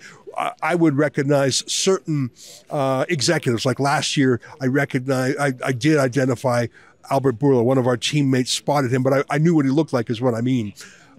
I 0.62 0.76
would 0.76 0.98
recognize 0.98 1.64
certain 1.72 2.32
uh, 2.70 3.06
executives. 3.10 3.66
Like 3.66 3.80
last 3.80 4.18
year, 4.18 4.40
I 4.62 4.68
recognize 4.68 5.36
I, 5.38 5.54
I 5.64 5.72
did 5.72 5.98
identify 5.98 6.68
Albert 7.10 7.40
Bourla. 7.40 7.64
One 7.64 7.78
of 7.78 7.88
our 7.88 7.98
teammates 7.98 8.52
spotted 8.52 8.94
him, 8.94 9.04
but 9.04 9.14
I, 9.14 9.24
I 9.30 9.38
knew 9.38 9.56
what 9.56 9.66
he 9.66 9.72
looked 9.72 9.94
like. 9.94 10.10
Is 10.10 10.22
what 10.22 10.34
I 10.34 10.42
mean. 10.42 10.74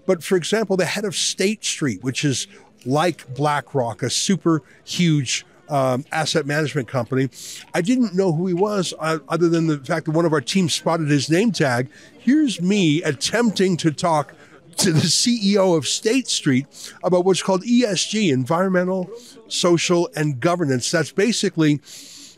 But 0.05 0.23
for 0.23 0.35
example, 0.35 0.77
the 0.77 0.85
head 0.85 1.05
of 1.05 1.15
State 1.15 1.63
Street, 1.63 2.03
which 2.03 2.25
is 2.25 2.47
like 2.85 3.33
BlackRock, 3.33 4.03
a 4.03 4.09
super 4.09 4.61
huge 4.83 5.45
um, 5.69 6.05
asset 6.11 6.45
management 6.45 6.87
company. 6.87 7.29
I 7.73 7.81
didn't 7.81 8.13
know 8.13 8.33
who 8.33 8.47
he 8.47 8.53
was 8.53 8.93
uh, 8.99 9.19
other 9.29 9.49
than 9.49 9.67
the 9.67 9.79
fact 9.79 10.05
that 10.05 10.11
one 10.11 10.25
of 10.25 10.33
our 10.33 10.41
teams 10.41 10.73
spotted 10.73 11.09
his 11.09 11.29
name 11.29 11.51
tag. 11.51 11.89
Here's 12.19 12.61
me 12.61 13.01
attempting 13.03 13.77
to 13.77 13.91
talk 13.91 14.33
to 14.77 14.91
the 14.91 15.01
CEO 15.01 15.77
of 15.77 15.87
State 15.87 16.27
Street 16.27 16.67
about 17.03 17.25
what's 17.25 17.41
called 17.41 17.63
ESG, 17.63 18.31
environmental, 18.31 19.09
social, 19.47 20.09
and 20.15 20.39
governance. 20.39 20.91
That's 20.91 21.11
basically 21.11 21.81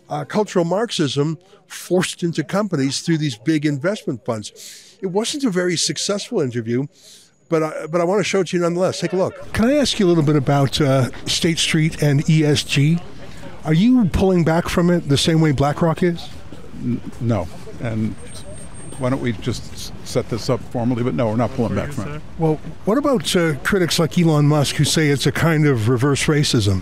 uh, 0.10 0.26
cultural 0.26 0.66
Marxism 0.66 1.38
forced 1.68 2.24
into 2.24 2.44
companies 2.44 3.02
through 3.02 3.18
these 3.18 3.38
big 3.38 3.66
investment 3.66 4.24
funds. 4.26 4.98
It 5.02 5.08
wasn't 5.08 5.44
a 5.44 5.50
very 5.50 5.78
successful 5.78 6.42
interview, 6.42 6.88
but 7.50 7.64
I, 7.64 7.88
but 7.88 8.02
I 8.02 8.04
want 8.04 8.20
to 8.20 8.24
show 8.24 8.42
it 8.42 8.48
to 8.48 8.58
you 8.58 8.64
nonetheless. 8.64 9.00
Take 9.00 9.14
a 9.14 9.18
look. 9.18 9.54
Can 9.54 9.66
I 9.66 9.74
ask 9.74 10.00
you 10.00 10.06
a 10.06 10.10
little 10.10 10.24
bit 10.24 10.36
about 10.36 10.80
uh, 10.82 11.10
State 11.26 11.60
Street 11.60 12.02
and 12.02 12.24
ESG? 12.26 13.02
Are 13.66 13.74
you 13.74 14.06
pulling 14.06 14.44
back 14.44 14.70
from 14.70 14.90
it 14.90 15.10
the 15.10 15.18
same 15.18 15.42
way 15.42 15.52
BlackRock 15.52 16.04
is? 16.04 16.30
No, 17.20 17.48
and 17.82 18.16
why 19.00 19.10
don't 19.10 19.22
we 19.22 19.34
just 19.34 19.94
set 20.08 20.30
this 20.30 20.50
up 20.50 20.60
formally? 20.72 21.04
But 21.04 21.16
no, 21.16 21.28
we're 21.28 21.36
not 21.36 21.52
pulling 21.52 21.76
back 21.76 21.92
from 21.92 22.16
it. 22.16 22.22
Well, 22.38 22.56
what 22.86 22.98
about 22.98 23.36
uh, 23.36 23.56
critics 23.60 24.00
like 24.00 24.18
Elon 24.18 24.48
Musk 24.48 24.76
who 24.76 24.84
say 24.84 25.10
it's 25.10 25.26
a 25.26 25.32
kind 25.32 25.68
of 25.68 25.90
reverse 25.90 26.26
racism? 26.26 26.82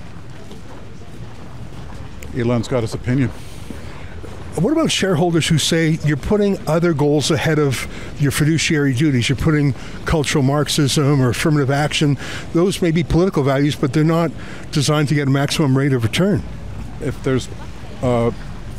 Elon's 2.35 2.67
got 2.67 2.81
his 2.81 2.93
opinion. 2.93 3.29
What 4.55 4.71
about 4.71 4.91
shareholders 4.91 5.47
who 5.47 5.57
say 5.57 5.97
you're 6.05 6.15
putting 6.15 6.59
other 6.67 6.93
goals 6.93 7.31
ahead 7.31 7.57
of 7.57 7.87
your 8.19 8.31
fiduciary 8.31 8.93
duties? 8.93 9.27
You're 9.27 9.35
putting 9.35 9.73
cultural 10.05 10.43
Marxism 10.43 11.19
or 11.19 11.29
affirmative 11.29 11.71
action. 11.71 12.19
Those 12.53 12.79
may 12.79 12.91
be 12.91 13.03
political 13.03 13.41
values, 13.41 13.75
but 13.75 13.93
they're 13.93 14.03
not 14.03 14.31
designed 14.71 15.09
to 15.09 15.15
get 15.15 15.27
a 15.27 15.31
maximum 15.31 15.75
rate 15.75 15.91
of 15.91 16.03
return. 16.03 16.43
If 17.01 17.23
there's 17.23 17.49
uh, 18.03 18.29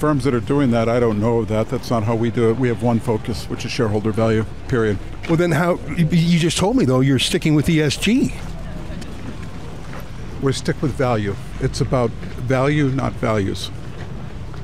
firms 0.04 0.24
that 0.24 0.34
are 0.34 0.40
doing 0.40 0.70
that, 0.70 0.86
I 0.86 1.00
don't 1.00 1.18
know 1.18 1.46
that. 1.46 1.70
That's 1.70 1.88
not 1.88 2.02
how 2.02 2.14
we 2.14 2.30
do 2.30 2.50
it. 2.50 2.58
We 2.58 2.68
have 2.68 2.82
one 2.82 3.00
focus, 3.00 3.46
which 3.46 3.64
is 3.64 3.72
shareholder 3.72 4.12
value, 4.12 4.44
period. 4.68 4.98
Well, 5.28 5.38
then 5.38 5.52
how, 5.52 5.76
you 5.96 6.38
just 6.38 6.58
told 6.58 6.76
me 6.76 6.84
though, 6.84 7.00
you're 7.00 7.18
sticking 7.18 7.54
with 7.54 7.68
ESG. 7.68 8.34
We 10.42 10.52
stick 10.52 10.82
with 10.82 10.90
value. 10.90 11.34
It's 11.60 11.80
about 11.80 12.10
value, 12.10 12.90
not 12.90 13.14
values. 13.14 13.70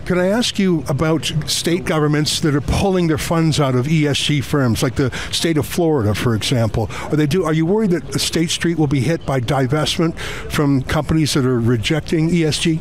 Can 0.04 0.18
I 0.18 0.26
ask 0.26 0.58
you 0.58 0.84
about 0.88 1.32
state 1.46 1.86
governments 1.86 2.40
that 2.40 2.54
are 2.54 2.60
pulling 2.60 3.06
their 3.06 3.16
funds 3.16 3.58
out 3.58 3.74
of 3.74 3.86
ESG 3.86 4.44
firms, 4.44 4.82
like 4.82 4.96
the 4.96 5.10
state 5.32 5.56
of 5.56 5.64
Florida, 5.64 6.14
for 6.14 6.34
example? 6.34 6.90
Are 7.04 7.16
they 7.16 7.26
do? 7.26 7.46
Are 7.46 7.54
you 7.54 7.64
worried 7.64 7.92
that 7.92 8.20
State 8.20 8.50
Street 8.50 8.76
will 8.76 8.88
be 8.88 9.00
hit 9.00 9.24
by 9.24 9.40
divestment 9.40 10.18
from 10.52 10.82
companies 10.82 11.32
that 11.32 11.46
are 11.46 11.58
rejecting 11.58 12.28
ESG? 12.28 12.80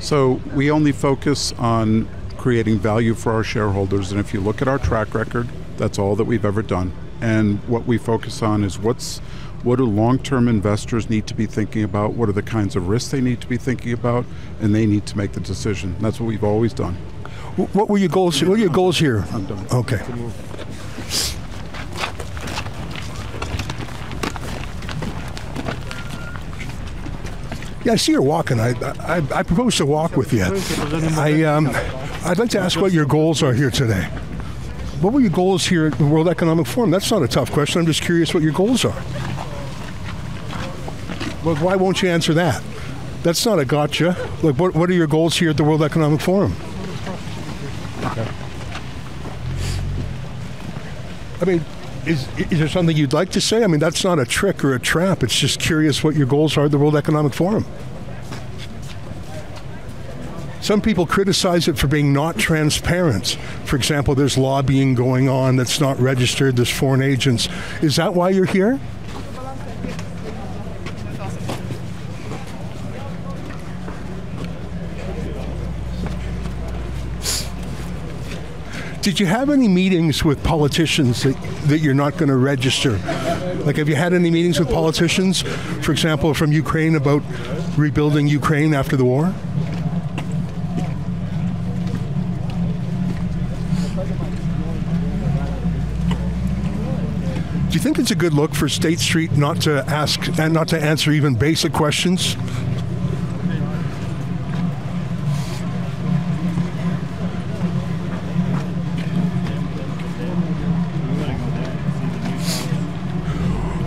So 0.00 0.40
we 0.54 0.70
only 0.70 0.92
focus 0.92 1.52
on 1.54 2.08
creating 2.36 2.78
value 2.78 3.14
for 3.14 3.32
our 3.32 3.42
shareholders, 3.42 4.12
and 4.12 4.20
if 4.20 4.32
you 4.32 4.40
look 4.40 4.62
at 4.62 4.68
our 4.68 4.78
track 4.78 5.14
record, 5.14 5.48
that's 5.76 5.98
all 5.98 6.16
that 6.16 6.24
we've 6.24 6.44
ever 6.44 6.62
done. 6.62 6.92
And 7.20 7.58
what 7.68 7.86
we 7.86 7.98
focus 7.98 8.42
on 8.42 8.62
is 8.62 8.78
what's 8.78 9.18
what 9.64 9.76
do 9.76 9.84
long-term 9.84 10.46
investors 10.46 11.10
need 11.10 11.26
to 11.26 11.34
be 11.34 11.46
thinking 11.46 11.82
about? 11.82 12.12
What 12.12 12.28
are 12.28 12.32
the 12.32 12.42
kinds 12.42 12.76
of 12.76 12.88
risks 12.88 13.10
they 13.10 13.20
need 13.20 13.40
to 13.40 13.48
be 13.48 13.56
thinking 13.56 13.92
about? 13.92 14.24
And 14.60 14.72
they 14.72 14.86
need 14.86 15.04
to 15.06 15.18
make 15.18 15.32
the 15.32 15.40
decision. 15.40 15.96
That's 15.98 16.20
what 16.20 16.26
we've 16.26 16.44
always 16.44 16.72
done. 16.72 16.94
What 17.56 17.88
were 17.88 17.98
your 17.98 18.08
goals? 18.08 18.40
What 18.40 18.56
are 18.56 18.60
your 18.60 18.70
goals 18.70 19.00
here? 19.00 19.24
I'm 19.32 19.46
done. 19.46 19.66
Okay. 19.72 20.00
Yeah, 27.88 27.94
I 27.94 27.96
see 27.96 28.12
you're 28.12 28.20
walking. 28.20 28.60
I, 28.60 28.74
I, 29.00 29.22
I 29.34 29.42
propose 29.42 29.76
to 29.76 29.86
walk 29.86 30.14
with 30.14 30.30
you. 30.30 30.44
I, 30.44 31.42
um, 31.44 31.70
I'd 32.22 32.38
like 32.38 32.50
to 32.50 32.58
ask 32.58 32.78
what 32.78 32.92
your 32.92 33.06
goals 33.06 33.42
are 33.42 33.54
here 33.54 33.70
today. 33.70 34.02
What 35.00 35.14
were 35.14 35.20
your 35.20 35.30
goals 35.30 35.64
here 35.64 35.86
at 35.86 35.96
the 35.96 36.04
World 36.04 36.28
Economic 36.28 36.66
Forum? 36.66 36.90
That's 36.90 37.10
not 37.10 37.22
a 37.22 37.28
tough 37.28 37.50
question. 37.50 37.80
I'm 37.80 37.86
just 37.86 38.02
curious 38.02 38.34
what 38.34 38.42
your 38.42 38.52
goals 38.52 38.84
are. 38.84 39.02
Well, 41.42 41.56
why 41.56 41.76
won't 41.76 42.02
you 42.02 42.10
answer 42.10 42.34
that? 42.34 42.62
That's 43.22 43.46
not 43.46 43.58
a 43.58 43.64
gotcha. 43.64 44.08
Like, 44.42 44.56
what, 44.56 44.74
what 44.74 44.90
are 44.90 44.92
your 44.92 45.06
goals 45.06 45.38
here 45.38 45.48
at 45.48 45.56
the 45.56 45.64
World 45.64 45.82
Economic 45.82 46.20
Forum? 46.20 46.54
I 51.40 51.44
mean, 51.46 51.64
is, 52.08 52.26
is 52.50 52.58
there 52.58 52.68
something 52.68 52.96
you'd 52.96 53.12
like 53.12 53.30
to 53.30 53.40
say? 53.40 53.62
I 53.62 53.66
mean, 53.66 53.80
that's 53.80 54.02
not 54.02 54.18
a 54.18 54.24
trick 54.24 54.64
or 54.64 54.74
a 54.74 54.80
trap. 54.80 55.22
It's 55.22 55.38
just 55.38 55.60
curious 55.60 56.02
what 56.02 56.14
your 56.14 56.26
goals 56.26 56.56
are 56.56 56.64
at 56.64 56.70
the 56.70 56.78
World 56.78 56.96
Economic 56.96 57.34
Forum. 57.34 57.66
Some 60.60 60.80
people 60.80 61.06
criticize 61.06 61.68
it 61.68 61.78
for 61.78 61.86
being 61.86 62.12
not 62.12 62.36
transparent. 62.36 63.38
For 63.64 63.76
example, 63.76 64.14
there's 64.14 64.36
lobbying 64.36 64.94
going 64.94 65.28
on 65.28 65.56
that's 65.56 65.80
not 65.80 65.98
registered, 66.00 66.56
there's 66.56 66.70
foreign 66.70 67.00
agents. 67.00 67.48
Is 67.80 67.96
that 67.96 68.14
why 68.14 68.30
you're 68.30 68.44
here? 68.44 68.80
Did 79.08 79.20
you 79.20 79.24
have 79.24 79.48
any 79.48 79.68
meetings 79.68 80.22
with 80.22 80.44
politicians 80.44 81.22
that, 81.22 81.34
that 81.68 81.78
you're 81.78 81.94
not 81.94 82.18
going 82.18 82.28
to 82.28 82.36
register? 82.36 82.98
Like, 83.64 83.76
have 83.76 83.88
you 83.88 83.94
had 83.94 84.12
any 84.12 84.30
meetings 84.30 84.60
with 84.60 84.68
politicians, 84.68 85.40
for 85.80 85.92
example, 85.92 86.34
from 86.34 86.52
Ukraine 86.52 86.94
about 86.94 87.22
rebuilding 87.78 88.26
Ukraine 88.26 88.74
after 88.74 88.98
the 88.98 89.06
war? 89.06 89.32
Do 97.68 97.74
you 97.74 97.80
think 97.80 97.98
it's 97.98 98.10
a 98.10 98.14
good 98.14 98.34
look 98.34 98.54
for 98.54 98.68
State 98.68 98.98
Street 98.98 99.32
not 99.32 99.62
to 99.62 99.86
ask 99.88 100.38
and 100.38 100.52
not 100.52 100.68
to 100.68 100.78
answer 100.78 101.12
even 101.12 101.34
basic 101.34 101.72
questions? 101.72 102.36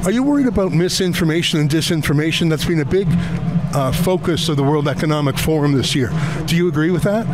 Are 0.04 0.10
you 0.10 0.24
worried 0.24 0.48
about 0.48 0.72
misinformation 0.72 1.60
and 1.60 1.70
disinformation? 1.70 2.50
That's 2.50 2.66
been 2.66 2.80
a 2.80 2.86
big 2.86 3.08
uh, 3.76 3.92
focus 3.92 4.50
of 4.50 4.58
the 4.58 4.64
World 4.64 4.88
Economic 4.88 5.38
Forum 5.38 5.74
this 5.74 5.94
year. 5.94 6.12
Do 6.48 6.56
you 6.56 6.68
agree 6.68 6.90
with 6.90 7.04
that? 7.04 7.28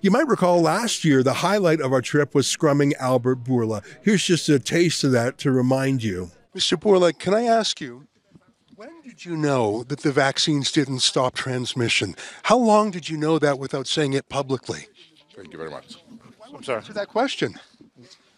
You 0.00 0.12
might 0.12 0.28
recall 0.28 0.62
last 0.62 1.04
year 1.04 1.24
the 1.24 1.32
highlight 1.32 1.80
of 1.80 1.92
our 1.92 2.00
trip 2.00 2.36
was 2.36 2.46
scrumming 2.46 2.92
Albert 3.00 3.42
Bourla. 3.42 3.84
Here's 4.02 4.24
just 4.24 4.48
a 4.48 4.60
taste 4.60 5.02
of 5.02 5.10
that 5.10 5.38
to 5.38 5.50
remind 5.50 6.04
you. 6.04 6.30
Mr. 6.54 6.78
Bourla, 6.78 7.18
can 7.18 7.34
I 7.34 7.44
ask 7.46 7.80
you, 7.80 8.06
when 8.76 9.00
did 9.02 9.24
you 9.24 9.36
know 9.36 9.82
that 9.84 10.00
the 10.00 10.12
vaccines 10.12 10.70
didn't 10.70 11.00
stop 11.00 11.34
transmission? 11.34 12.14
How 12.44 12.58
long 12.58 12.92
did 12.92 13.08
you 13.08 13.16
know 13.16 13.40
that 13.40 13.58
without 13.58 13.88
saying 13.88 14.12
it 14.12 14.28
publicly? 14.28 14.86
Thank 15.34 15.52
you 15.52 15.58
very 15.58 15.70
much. 15.70 15.96
I'm 16.54 16.62
sorry. 16.62 16.78
Answer 16.78 16.92
that 16.94 17.08
question. 17.08 17.54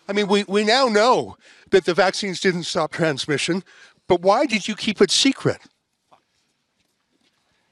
I 0.08 0.12
mean, 0.12 0.28
we, 0.28 0.44
we 0.44 0.64
now 0.64 0.86
know 0.86 1.36
that 1.70 1.84
the 1.84 1.94
vaccines 1.94 2.40
didn't 2.40 2.64
stop 2.64 2.92
transmission, 2.92 3.64
but 4.06 4.20
why 4.20 4.46
did 4.46 4.68
you 4.68 4.74
keep 4.76 5.00
it 5.00 5.10
secret? 5.10 5.58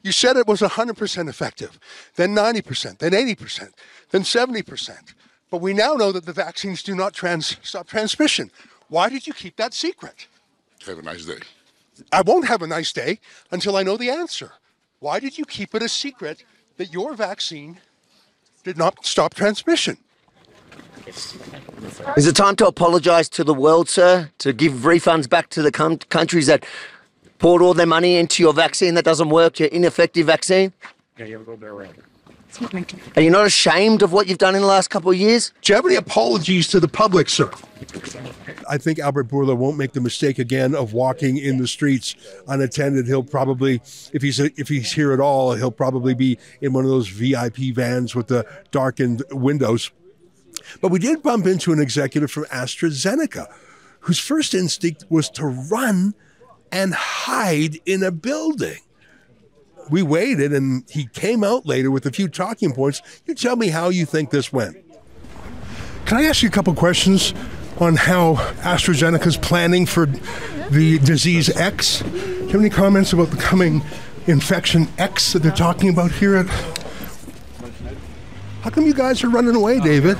You 0.02 0.12
said 0.12 0.36
it 0.36 0.48
was 0.48 0.60
100% 0.60 1.28
effective, 1.28 1.78
then 2.16 2.34
90%, 2.34 2.98
then 2.98 3.12
80%, 3.12 3.72
then 4.10 4.22
70%. 4.22 5.14
But 5.50 5.58
we 5.58 5.74
now 5.74 5.92
know 5.94 6.10
that 6.12 6.26
the 6.26 6.32
vaccines 6.32 6.82
do 6.82 6.94
not 6.94 7.12
trans- 7.12 7.56
stop 7.62 7.86
transmission. 7.86 8.50
Why 8.88 9.08
did 9.08 9.26
you 9.26 9.32
keep 9.32 9.56
that 9.56 9.74
secret? 9.74 10.26
Have 10.86 10.98
a 10.98 11.02
nice 11.02 11.24
day. 11.24 11.38
I 12.10 12.22
won't 12.22 12.48
have 12.48 12.62
a 12.62 12.66
nice 12.66 12.92
day 12.92 13.20
until 13.52 13.76
I 13.76 13.82
know 13.82 13.96
the 13.96 14.10
answer. 14.10 14.52
Why 14.98 15.20
did 15.20 15.38
you 15.38 15.44
keep 15.44 15.74
it 15.74 15.82
a 15.82 15.88
secret 15.88 16.44
that 16.78 16.92
your 16.92 17.14
vaccine 17.14 17.78
did 18.64 18.76
not 18.76 19.04
stop 19.04 19.34
transmission? 19.34 19.98
Is 22.16 22.26
it 22.26 22.36
time 22.36 22.56
to 22.56 22.66
apologise 22.66 23.28
to 23.30 23.44
the 23.44 23.54
world, 23.54 23.88
sir? 23.88 24.30
To 24.38 24.52
give 24.52 24.72
refunds 24.72 25.28
back 25.28 25.50
to 25.50 25.62
the 25.62 25.72
com- 25.72 25.98
countries 25.98 26.46
that 26.46 26.64
poured 27.38 27.60
all 27.60 27.74
their 27.74 27.86
money 27.86 28.16
into 28.16 28.42
your 28.42 28.52
vaccine 28.52 28.94
that 28.94 29.04
doesn't 29.04 29.28
work, 29.28 29.58
your 29.58 29.68
ineffective 29.68 30.26
vaccine? 30.26 30.72
Yeah, 31.18 31.26
you 31.26 31.38
have 31.38 31.46
a 31.46 31.50
little 31.50 31.56
bit 31.56 31.68
around. 31.68 31.94
Are 33.16 33.22
you 33.22 33.30
not 33.30 33.46
ashamed 33.46 34.02
of 34.02 34.12
what 34.12 34.26
you've 34.26 34.38
done 34.38 34.54
in 34.54 34.60
the 34.60 34.66
last 34.66 34.88
couple 34.88 35.10
of 35.10 35.16
years? 35.16 35.52
Do 35.62 35.72
you 35.72 35.76
have 35.76 35.86
any 35.86 35.94
apologies 35.94 36.68
to 36.68 36.80
the 36.80 36.88
public, 36.88 37.28
sir? 37.30 37.50
I 38.68 38.76
think 38.76 38.98
Albert 38.98 39.28
Bourla 39.28 39.56
won't 39.56 39.78
make 39.78 39.92
the 39.92 40.00
mistake 40.00 40.38
again 40.38 40.74
of 40.74 40.92
walking 40.92 41.38
in 41.38 41.56
the 41.56 41.66
streets 41.66 42.14
unattended. 42.46 43.06
He'll 43.06 43.22
probably, 43.22 43.76
if 44.12 44.20
he's 44.20 44.38
if 44.38 44.68
he's 44.68 44.92
here 44.92 45.12
at 45.12 45.20
all, 45.20 45.54
he'll 45.54 45.70
probably 45.70 46.14
be 46.14 46.38
in 46.60 46.72
one 46.74 46.84
of 46.84 46.90
those 46.90 47.08
VIP 47.08 47.74
vans 47.74 48.14
with 48.14 48.26
the 48.26 48.46
darkened 48.70 49.22
windows. 49.30 49.90
But 50.80 50.90
we 50.90 50.98
did 50.98 51.22
bump 51.22 51.46
into 51.46 51.72
an 51.72 51.80
executive 51.80 52.30
from 52.30 52.44
AstraZeneca, 52.44 53.52
whose 54.00 54.18
first 54.18 54.54
instinct 54.54 55.04
was 55.08 55.28
to 55.30 55.46
run 55.46 56.14
and 56.70 56.94
hide 56.94 57.78
in 57.86 58.02
a 58.02 58.10
building. 58.10 58.78
We 59.90 60.02
waited, 60.02 60.52
and 60.52 60.84
he 60.88 61.06
came 61.06 61.44
out 61.44 61.66
later 61.66 61.90
with 61.90 62.06
a 62.06 62.10
few 62.10 62.28
talking 62.28 62.72
points. 62.72 63.02
You 63.26 63.34
tell 63.34 63.56
me 63.56 63.68
how 63.68 63.88
you 63.90 64.06
think 64.06 64.30
this 64.30 64.52
went. 64.52 64.76
Can 66.06 66.18
I 66.18 66.24
ask 66.24 66.42
you 66.42 66.48
a 66.48 66.52
couple 66.52 66.74
questions 66.74 67.34
on 67.78 67.96
how 67.96 68.34
AstraZeneca 68.62 69.26
is 69.26 69.36
planning 69.36 69.86
for 69.86 70.06
the 70.06 70.98
disease 71.00 71.48
X? 71.56 72.00
Do 72.00 72.08
you 72.08 72.46
have 72.48 72.60
any 72.60 72.70
comments 72.70 73.12
about 73.12 73.30
the 73.30 73.36
coming 73.36 73.82
infection 74.26 74.88
X 74.98 75.32
that 75.32 75.42
they're 75.42 75.52
talking 75.52 75.88
about 75.88 76.12
here? 76.12 76.44
How 78.62 78.70
come 78.70 78.86
you 78.86 78.94
guys 78.94 79.24
are 79.24 79.28
running 79.28 79.56
away, 79.56 79.80
David? 79.80 80.16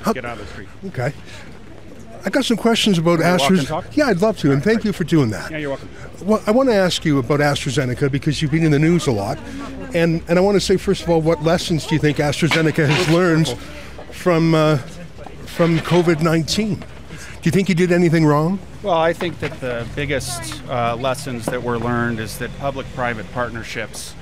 Over. 0.00 0.04
How- 0.04 0.12
Get 0.12 0.24
out 0.24 0.38
of 0.38 0.46
the 0.46 0.52
street. 0.52 0.68
Okay. 0.86 1.12
I 2.22 2.28
got 2.28 2.44
some 2.44 2.58
questions 2.58 2.98
about 2.98 3.20
Wanna 3.20 3.38
walk 3.38 3.50
and 3.50 3.58
AstraZeneca. 3.60 3.96
Yeah, 3.96 4.06
I'd 4.08 4.20
love 4.20 4.36
to, 4.38 4.52
and 4.52 4.62
thank 4.62 4.84
you 4.84 4.92
for 4.92 5.04
doing 5.04 5.30
that. 5.30 5.50
Yeah, 5.50 5.56
you're 5.56 5.70
welcome. 5.70 5.88
Well, 6.22 6.42
I 6.46 6.50
want 6.50 6.68
to 6.68 6.74
ask 6.74 7.02
you 7.06 7.18
about 7.18 7.40
AstraZeneca 7.40 8.12
because 8.12 8.42
you've 8.42 8.50
been 8.50 8.62
in 8.64 8.72
the 8.72 8.78
news 8.78 9.06
a 9.06 9.12
lot, 9.12 9.38
and 9.94 10.22
and 10.28 10.38
I 10.38 10.42
want 10.42 10.56
to 10.56 10.60
say 10.60 10.76
first 10.76 11.02
of 11.02 11.08
all, 11.08 11.22
what 11.22 11.42
lessons 11.42 11.86
do 11.86 11.94
you 11.94 11.98
think 12.00 12.18
AstraZeneca 12.18 12.86
has 12.86 13.08
learned 13.08 13.48
from 14.12 14.54
uh, 14.54 14.76
from 15.46 15.78
COVID 15.78 16.20
nineteen? 16.20 16.74
Do 16.74 17.44
you 17.44 17.52
think 17.52 17.70
you 17.70 17.74
did 17.74 17.90
anything 17.90 18.26
wrong? 18.26 18.58
Well, 18.82 18.98
I 18.98 19.14
think 19.14 19.38
that 19.40 19.58
the 19.60 19.86
biggest 19.96 20.62
uh, 20.68 20.96
lessons 20.96 21.46
that 21.46 21.62
were 21.62 21.78
learned 21.78 22.20
is 22.20 22.36
that 22.38 22.50
public-private 22.58 23.32
partnerships 23.32 24.14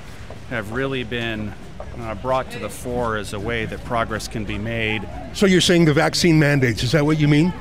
have 0.49 0.71
really 0.71 1.03
been 1.03 1.53
uh, 2.01 2.15
brought 2.15 2.51
to 2.51 2.59
the 2.59 2.69
fore 2.69 3.17
as 3.17 3.33
a 3.33 3.39
way 3.39 3.65
that 3.65 3.83
progress 3.83 4.27
can 4.27 4.45
be 4.45 4.57
made. 4.57 5.07
So 5.33 5.45
you're 5.45 5.61
saying 5.61 5.85
the 5.85 5.93
vaccine 5.93 6.39
mandates? 6.39 6.83
Is 6.83 6.91
that 6.91 7.05
what 7.05 7.19
you 7.19 7.27
mean? 7.27 7.53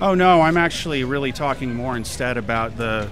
Oh 0.00 0.14
no, 0.14 0.40
I'm 0.40 0.56
actually 0.56 1.04
really 1.04 1.32
talking 1.32 1.74
more 1.74 1.96
instead 1.96 2.36
about 2.36 2.76
the 2.76 3.08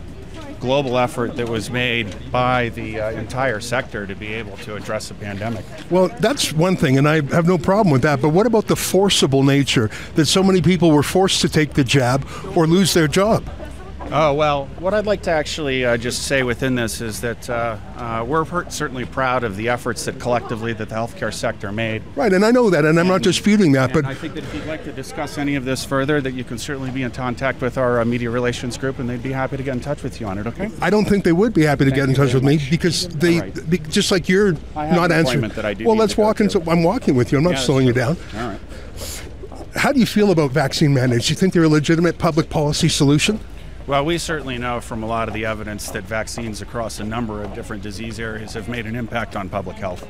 global 0.63 0.97
effort 0.97 1.35
that 1.37 1.49
was 1.49 1.71
made 1.71 2.15
by 2.31 2.69
the 2.71 3.01
uh, 3.01 3.11
entire 3.11 3.59
sector 3.59 4.07
to 4.07 4.15
be 4.15 4.33
able 4.33 4.57
to 4.59 4.77
address 4.77 5.09
the 5.09 5.15
pandemic. 5.15 5.65
Well, 5.91 6.09
that's 6.21 6.53
one 6.53 6.77
thing, 6.77 6.99
and 6.99 7.09
I 7.09 7.17
have 7.35 7.49
no 7.49 7.59
problem 7.59 7.93
with 7.93 8.03
that. 8.03 8.23
But 8.23 8.29
what 8.29 8.47
about 8.47 8.69
the 8.69 8.77
forcible 8.77 9.43
nature 9.43 9.91
that 10.15 10.27
so 10.27 10.41
many 10.41 10.63
people 10.63 10.93
were 10.93 11.03
forced 11.03 11.41
to 11.41 11.49
take 11.49 11.75
the 11.75 11.83
jab 11.83 12.25
or 12.55 12.69
lose 12.69 12.95
their 12.95 13.09
job? 13.09 13.45
Oh, 14.15 14.35
well, 14.35 14.67
what 14.79 14.93
I'd 14.93 15.07
like 15.07 15.23
to 15.23 15.31
actually 15.31 15.87
uh, 15.87 15.97
just 15.97 16.25
say 16.27 16.43
within 16.43 16.75
this 16.75 17.01
is 17.01 17.23
that 17.23 17.49
uh, 17.49 17.79
uh, 17.97 18.25
we're 18.29 18.69
certainly 18.69 19.07
proud 19.07 19.43
of 19.43 19.57
the 19.57 19.71
efforts 19.71 20.05
that 20.05 20.21
collectively 20.21 20.75
that 20.75 20.91
the 20.91 20.95
healthcare 20.95 21.33
sector 21.33 21.73
made. 21.73 22.03
Right, 22.15 22.31
and 22.31 22.45
I 22.45 22.51
know 22.51 22.69
that, 22.69 22.85
and 22.85 23.01
I'm 23.01 23.09
not 23.09 23.23
disputing 23.23 23.73
that, 23.73 23.93
but 23.93 24.05
I 24.05 24.15
think 24.15 24.35
that 24.35 24.45
if 24.45 24.55
you'd 24.55 24.67
like 24.67 24.85
to 24.85 24.93
discuss 24.93 25.39
any 25.39 25.55
of 25.55 25.65
this 25.65 25.85
further, 25.85 26.21
that 26.21 26.33
you 26.33 26.45
can 26.45 26.59
certainly 26.59 26.91
be 26.91 27.03
in 27.03 27.11
contact 27.11 27.63
with 27.63 27.79
our 27.79 28.01
uh, 28.01 28.05
media 28.05 28.29
relations 28.29 28.77
group, 28.77 28.99
and 28.99 29.09
they'd 29.09 29.23
be 29.23 29.33
happy 29.33 29.57
to 29.57 29.63
get 29.63 29.73
in 29.75 29.81
touch 29.81 30.03
with 30.03 30.21
you 30.21 30.27
on 30.27 30.37
it. 30.37 30.47
Okay? 30.47 30.71
I 30.83 30.91
don't 30.91 31.07
think 31.07 31.25
they 31.25 31.33
would 31.33 31.55
be 31.55 31.63
happy 31.63 31.85
to 31.85 31.91
Thank 31.91 32.01
get 32.03 32.09
in 32.11 32.15
touch 32.15 32.35
with 32.35 32.45
me 32.45 32.61
because 32.71 33.09
they, 33.09 33.41
right. 33.41 33.71
be, 33.71 33.79
just 33.79 34.11
like 34.11 34.29
you're 34.29 34.55
I 34.77 34.87
have 34.87 34.97
not 34.97 35.11
an 35.11 35.19
answering. 35.19 35.49
that 35.49 35.65
I 35.65 35.73
do 35.73 35.87
well, 35.87 35.97
let's 35.97 36.19
walk 36.19 36.41
into. 36.41 36.61
to. 36.61 36.71
I'm 36.71 36.83
walking 36.83 37.15
with 37.15 37.33
you. 37.33 37.39
I'm 37.39 37.45
not 37.45 37.55
Yeah, 37.55 37.61
slowing 37.61 37.87
you 37.87 37.95
down. 37.95 38.19
All 38.37 38.49
right. 38.49 38.61
How 39.75 39.91
do 39.91 40.01
you 40.01 40.07
feel 40.07 40.31
about 40.31 40.51
vaccine 40.51 40.93
mandates? 40.93 41.29
Do 41.29 41.33
you 41.33 41.37
think 41.37 41.55
they're 41.55 41.63
a 41.65 41.69
legitimate 41.69 42.19
public 42.19 42.51
policy 42.51 42.91
solution? 42.91 43.41
Well, 43.85 44.05
we 44.05 44.17
certainly 44.19 44.59
know 44.59 44.81
from 44.81 45.03
a 45.03 45.07
lot 45.07 45.27
of 45.27 45.35
the 45.35 45.45
evidence 45.45 45.91
that 45.91 46.05
vaccines 46.05 46.63
across 46.63 47.01
a 47.01 47.05
number 47.05 47.43
of 47.43 47.53
different 47.53 47.83
disease 47.83 48.21
areas 48.21 48.55
have 48.55 48.69
made 48.69 48.87
an 48.87 48.95
impact 48.95 49.35
on 49.35 49.49
public 49.49 49.77
health. 49.77 50.07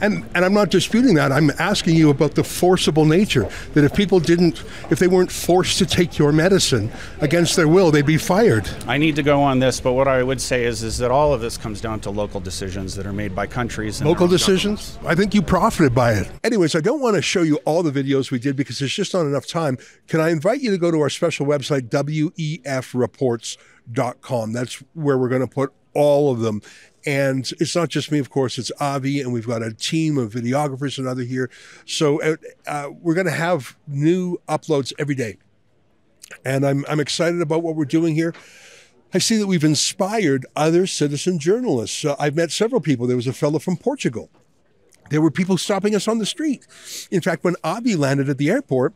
And 0.00 0.24
and 0.34 0.44
I'm 0.44 0.54
not 0.54 0.70
disputing 0.70 1.14
that. 1.14 1.32
I'm 1.32 1.50
asking 1.58 1.96
you 1.96 2.10
about 2.10 2.34
the 2.34 2.44
forcible 2.44 3.04
nature 3.04 3.48
that 3.74 3.84
if 3.84 3.94
people 3.94 4.20
didn't, 4.20 4.62
if 4.90 4.98
they 4.98 5.06
weren't 5.06 5.30
forced 5.30 5.78
to 5.78 5.86
take 5.86 6.18
your 6.18 6.32
medicine 6.32 6.90
against 7.20 7.56
their 7.56 7.68
will, 7.68 7.90
they'd 7.90 8.06
be 8.06 8.16
fired. 8.16 8.68
I 8.86 8.98
need 8.98 9.16
to 9.16 9.22
go 9.22 9.42
on 9.42 9.58
this, 9.58 9.80
but 9.80 9.92
what 9.92 10.08
I 10.08 10.22
would 10.22 10.40
say 10.40 10.64
is 10.64 10.82
is 10.82 10.98
that 10.98 11.10
all 11.10 11.32
of 11.32 11.40
this 11.40 11.56
comes 11.56 11.80
down 11.80 12.00
to 12.00 12.10
local 12.10 12.40
decisions 12.40 12.94
that 12.96 13.06
are 13.06 13.12
made 13.12 13.34
by 13.34 13.46
countries. 13.46 14.00
And 14.00 14.08
Local 14.08 14.28
decisions? 14.28 14.98
I 15.04 15.14
think 15.14 15.34
you 15.34 15.42
profited 15.42 15.94
by 15.94 16.14
it. 16.14 16.30
Anyways, 16.42 16.74
I 16.74 16.80
don't 16.80 17.00
want 17.00 17.16
to 17.16 17.22
show 17.22 17.42
you 17.42 17.56
all 17.64 17.82
the 17.82 17.92
videos 17.92 18.30
we 18.30 18.38
did 18.38 18.56
because 18.56 18.78
there's 18.78 18.94
just 18.94 19.14
not 19.14 19.26
enough 19.26 19.46
time. 19.46 19.78
Can 20.08 20.20
I 20.20 20.30
invite 20.30 20.60
you 20.60 20.70
to 20.70 20.78
go 20.78 20.90
to 20.90 21.00
our 21.00 21.10
special 21.10 21.46
website, 21.46 21.88
wefreports.com? 21.88 24.52
That's 24.52 24.82
where 24.94 25.18
we're 25.18 25.28
going 25.28 25.42
to 25.42 25.46
put 25.46 25.72
all 25.94 26.32
of 26.32 26.40
them. 26.40 26.62
And 27.04 27.50
it's 27.58 27.74
not 27.74 27.88
just 27.88 28.12
me, 28.12 28.18
of 28.18 28.30
course, 28.30 28.58
it's 28.58 28.70
Avi, 28.78 29.20
and 29.20 29.32
we've 29.32 29.46
got 29.46 29.62
a 29.62 29.72
team 29.72 30.18
of 30.18 30.32
videographers 30.32 30.98
and 30.98 31.08
other 31.08 31.22
here. 31.22 31.50
So 31.84 32.22
uh, 32.22 32.36
uh, 32.66 32.90
we're 33.00 33.14
going 33.14 33.26
to 33.26 33.32
have 33.32 33.76
new 33.88 34.38
uploads 34.48 34.92
every 34.98 35.16
day. 35.16 35.38
And 36.44 36.64
I'm, 36.64 36.84
I'm 36.88 37.00
excited 37.00 37.40
about 37.40 37.62
what 37.62 37.74
we're 37.74 37.84
doing 37.84 38.14
here. 38.14 38.34
I 39.12 39.18
see 39.18 39.36
that 39.36 39.46
we've 39.46 39.64
inspired 39.64 40.46
other 40.56 40.86
citizen 40.86 41.38
journalists. 41.38 42.04
Uh, 42.04 42.16
I've 42.18 42.36
met 42.36 42.50
several 42.50 42.80
people. 42.80 43.06
There 43.06 43.16
was 43.16 43.26
a 43.26 43.32
fellow 43.32 43.58
from 43.58 43.76
Portugal. 43.76 44.30
There 45.10 45.20
were 45.20 45.30
people 45.30 45.58
stopping 45.58 45.94
us 45.94 46.08
on 46.08 46.18
the 46.18 46.24
street. 46.24 46.66
In 47.10 47.20
fact, 47.20 47.44
when 47.44 47.56
Avi 47.62 47.96
landed 47.96 48.28
at 48.30 48.38
the 48.38 48.48
airport, 48.48 48.94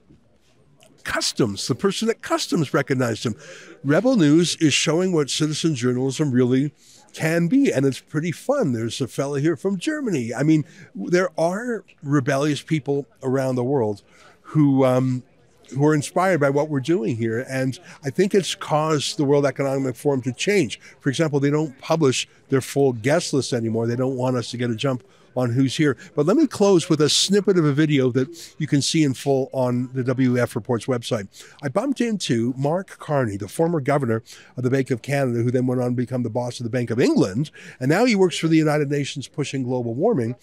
Customs, 1.06 1.68
the 1.68 1.74
person 1.76 2.10
at 2.10 2.20
Customs 2.20 2.74
recognized 2.74 3.24
him. 3.24 3.36
Rebel 3.84 4.16
News 4.16 4.56
is 4.56 4.74
showing 4.74 5.12
what 5.12 5.30
citizen 5.30 5.76
journalism 5.76 6.32
really 6.32 6.72
can 7.16 7.48
be, 7.48 7.72
and 7.72 7.86
it's 7.86 7.98
pretty 7.98 8.30
fun. 8.30 8.72
There's 8.72 9.00
a 9.00 9.08
fellow 9.08 9.36
here 9.36 9.56
from 9.56 9.78
Germany. 9.78 10.34
I 10.34 10.42
mean, 10.42 10.66
there 10.94 11.30
are 11.40 11.82
rebellious 12.02 12.60
people 12.60 13.06
around 13.22 13.54
the 13.54 13.64
world 13.64 14.02
who 14.42 14.84
um, 14.84 15.22
who 15.70 15.84
are 15.86 15.94
inspired 15.94 16.40
by 16.40 16.50
what 16.50 16.68
we're 16.68 16.80
doing 16.80 17.16
here. 17.16 17.44
And 17.48 17.78
I 18.04 18.10
think 18.10 18.34
it's 18.34 18.54
caused 18.54 19.16
the 19.16 19.24
World 19.24 19.46
Economic 19.46 19.96
Forum 19.96 20.20
to 20.22 20.32
change. 20.32 20.78
For 21.00 21.08
example, 21.08 21.40
they 21.40 21.50
don't 21.50 21.76
publish 21.80 22.28
their 22.50 22.60
full 22.60 22.92
guest 22.92 23.32
list 23.32 23.52
anymore. 23.52 23.86
They 23.86 23.96
don't 23.96 24.16
want 24.16 24.36
us 24.36 24.50
to 24.50 24.58
get 24.58 24.70
a 24.70 24.76
jump 24.76 25.02
on 25.36 25.52
who's 25.52 25.76
here. 25.76 25.96
But 26.14 26.26
let 26.26 26.36
me 26.36 26.46
close 26.46 26.88
with 26.88 27.00
a 27.00 27.08
snippet 27.08 27.58
of 27.58 27.64
a 27.64 27.72
video 27.72 28.10
that 28.12 28.54
you 28.58 28.66
can 28.66 28.82
see 28.82 29.02
in 29.02 29.14
full 29.14 29.50
on 29.52 29.90
the 29.92 30.02
WEF 30.02 30.54
Reports 30.54 30.86
website. 30.86 31.28
I 31.62 31.68
bumped 31.68 32.00
into 32.00 32.54
Mark 32.56 32.98
Carney, 32.98 33.36
the 33.36 33.48
former 33.48 33.80
governor 33.80 34.22
of 34.56 34.62
the 34.62 34.70
Bank 34.70 34.90
of 34.90 35.02
Canada, 35.02 35.42
who 35.42 35.50
then 35.50 35.66
went 35.66 35.80
on 35.80 35.90
to 35.90 35.96
become 35.96 36.22
the 36.22 36.30
boss 36.30 36.60
of 36.60 36.64
the 36.64 36.70
Bank 36.70 36.90
of 36.90 37.00
England. 37.00 37.50
And 37.80 37.88
now 37.88 38.04
he 38.04 38.14
works 38.14 38.38
for 38.38 38.48
the 38.48 38.56
United 38.56 38.90
Nations 38.90 39.28
pushing 39.28 39.62
global 39.62 39.94
warming. 39.94 40.36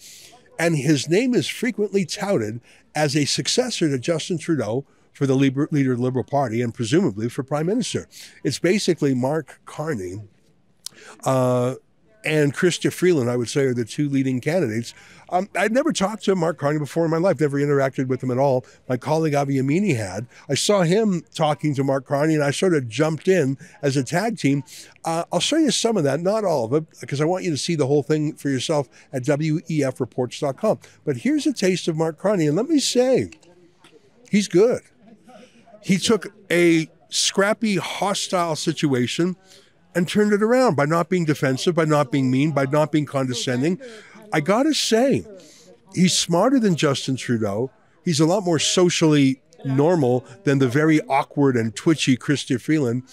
And 0.58 0.76
his 0.76 1.08
name 1.08 1.34
is 1.34 1.48
frequently 1.48 2.04
touted 2.04 2.60
as 2.94 3.16
a 3.16 3.24
successor 3.24 3.88
to 3.88 3.98
Justin 3.98 4.38
Trudeau 4.38 4.84
for 5.12 5.26
the 5.26 5.34
leader 5.34 5.92
of 5.92 5.98
the 5.98 6.02
Liberal 6.02 6.24
Party 6.24 6.60
and 6.60 6.74
presumably 6.74 7.28
for 7.28 7.42
Prime 7.42 7.66
Minister. 7.66 8.08
It's 8.42 8.58
basically 8.58 9.14
Mark 9.14 9.60
Carney 9.64 10.22
uh, 11.24 11.76
and 12.24 12.54
Chrystia 12.54 12.92
Freeland, 12.92 13.30
I 13.30 13.36
would 13.36 13.48
say, 13.48 13.64
are 13.64 13.74
the 13.74 13.84
two 13.84 14.08
leading 14.08 14.40
candidates. 14.40 14.94
Um, 15.30 15.48
I'd 15.56 15.72
never 15.72 15.92
talked 15.92 16.24
to 16.24 16.36
Mark 16.36 16.58
Carney 16.58 16.78
before 16.78 17.04
in 17.04 17.10
my 17.10 17.18
life, 17.18 17.40
never 17.40 17.58
interacted 17.58 18.08
with 18.08 18.22
him 18.22 18.30
at 18.30 18.38
all. 18.38 18.64
My 18.88 18.96
colleague 18.96 19.34
Avi 19.34 19.56
Yamini 19.56 19.96
had. 19.96 20.26
I 20.48 20.54
saw 20.54 20.82
him 20.82 21.24
talking 21.34 21.74
to 21.74 21.84
Mark 21.84 22.06
Carney, 22.06 22.34
and 22.34 22.44
I 22.44 22.50
sort 22.50 22.74
of 22.74 22.88
jumped 22.88 23.28
in 23.28 23.58
as 23.82 23.96
a 23.96 24.04
tag 24.04 24.38
team. 24.38 24.64
Uh, 25.04 25.24
I'll 25.32 25.40
show 25.40 25.56
you 25.56 25.70
some 25.70 25.96
of 25.96 26.04
that, 26.04 26.20
not 26.20 26.44
all 26.44 26.64
of 26.64 26.72
it, 26.72 26.84
because 27.00 27.20
I 27.20 27.24
want 27.24 27.44
you 27.44 27.50
to 27.50 27.58
see 27.58 27.74
the 27.74 27.86
whole 27.86 28.02
thing 28.02 28.34
for 28.34 28.48
yourself 28.48 28.88
at 29.12 29.22
wefreports.com. 29.24 30.78
But 31.04 31.16
here's 31.18 31.46
a 31.46 31.52
taste 31.52 31.88
of 31.88 31.96
Mark 31.96 32.18
Carney, 32.18 32.46
and 32.46 32.56
let 32.56 32.68
me 32.68 32.78
say, 32.78 33.30
he's 34.30 34.48
good. 34.48 34.82
He 35.82 35.98
took 35.98 36.32
a 36.50 36.88
scrappy, 37.08 37.76
hostile 37.76 38.56
situation 38.56 39.36
and 39.94 40.08
turned 40.08 40.32
it 40.32 40.42
around 40.42 40.74
by 40.76 40.84
not 40.84 41.08
being 41.08 41.24
defensive, 41.24 41.74
by 41.74 41.84
not 41.84 42.10
being 42.10 42.30
mean, 42.30 42.52
by 42.52 42.64
not 42.64 42.92
being 42.92 43.06
condescending. 43.06 43.80
I 44.32 44.40
gotta 44.40 44.74
say, 44.74 45.24
he's 45.94 46.16
smarter 46.16 46.58
than 46.58 46.76
Justin 46.76 47.16
Trudeau. 47.16 47.70
He's 48.04 48.20
a 48.20 48.26
lot 48.26 48.44
more 48.44 48.58
socially 48.58 49.40
normal 49.64 50.24
than 50.44 50.58
the 50.58 50.68
very 50.68 51.00
awkward 51.02 51.56
and 51.56 51.74
twitchy 51.74 52.16
Chrystia 52.16 52.60
Freeland. 52.60 53.04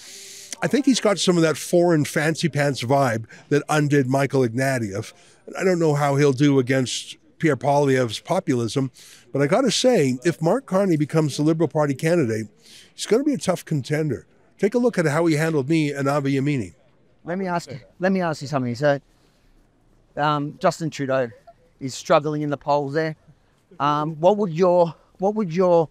I 0.62 0.68
think 0.68 0.86
he's 0.86 1.00
got 1.00 1.18
some 1.18 1.36
of 1.36 1.42
that 1.42 1.56
foreign 1.56 2.04
fancy 2.04 2.48
pants 2.48 2.82
vibe 2.82 3.26
that 3.48 3.64
undid 3.68 4.08
Michael 4.08 4.42
Ignatieff. 4.42 5.12
I 5.58 5.64
don't 5.64 5.78
know 5.78 5.94
how 5.94 6.16
he'll 6.16 6.32
do 6.32 6.58
against 6.58 7.16
Pierre 7.38 7.56
Poilievre's 7.56 8.20
populism, 8.20 8.92
but 9.32 9.42
I 9.42 9.48
got 9.48 9.62
to 9.62 9.72
say, 9.72 10.18
if 10.24 10.40
Mark 10.40 10.66
Carney 10.66 10.96
becomes 10.96 11.36
the 11.36 11.42
Liberal 11.42 11.68
Party 11.68 11.94
candidate, 11.94 12.46
he's 12.94 13.06
going 13.06 13.24
to 13.24 13.26
be 13.26 13.34
a 13.34 13.38
tough 13.38 13.64
contender. 13.64 14.26
Take 14.62 14.76
a 14.76 14.78
look 14.78 14.96
at 14.96 15.06
how 15.06 15.26
he 15.26 15.34
handled 15.34 15.68
me 15.68 15.90
and 15.90 16.08
Avi 16.08 16.34
Yamini. 16.34 16.72
Let 17.24 17.36
me 17.36 17.48
ask. 17.48 17.68
Let 17.98 18.12
me 18.12 18.20
ask 18.20 18.42
you 18.42 18.46
something. 18.46 18.76
So, 18.76 19.00
um, 20.16 20.56
Justin 20.60 20.88
Trudeau 20.88 21.28
is 21.80 21.96
struggling 21.96 22.42
in 22.42 22.50
the 22.50 22.56
polls 22.56 22.94
there. 22.94 23.16
Um, 23.80 24.14
what 24.20 24.36
would 24.36 24.52
your 24.52 24.94
What 25.18 25.34
would 25.34 25.52
your 25.52 25.88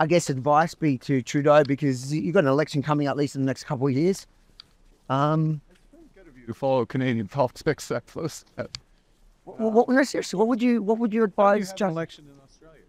I 0.00 0.06
guess 0.06 0.30
advice 0.30 0.74
be 0.74 0.96
to 0.96 1.20
Trudeau 1.20 1.62
because 1.62 2.10
you've 2.10 2.32
got 2.32 2.44
an 2.44 2.50
election 2.50 2.82
coming 2.82 3.06
up 3.06 3.10
at 3.10 3.16
least 3.18 3.34
in 3.34 3.42
the 3.42 3.46
next 3.46 3.64
couple 3.64 3.86
of 3.86 3.92
years. 3.92 4.26
Um, 5.10 5.60
You 6.46 6.54
follow 6.54 6.86
Canadian 6.86 7.28
politics 7.28 7.88
that 7.88 8.06
close. 8.06 8.46
what, 9.44 9.58
what, 9.58 9.88
no, 9.90 10.02
seriously, 10.04 10.38
what 10.38 10.48
would 10.48 10.62
you 10.62 10.82
What 10.82 10.96
would 10.96 11.12
you 11.12 11.22
advise? 11.22 11.68
Justin? 11.68 11.90
election 11.90 12.24
in 12.32 12.40
Australia 12.42 12.80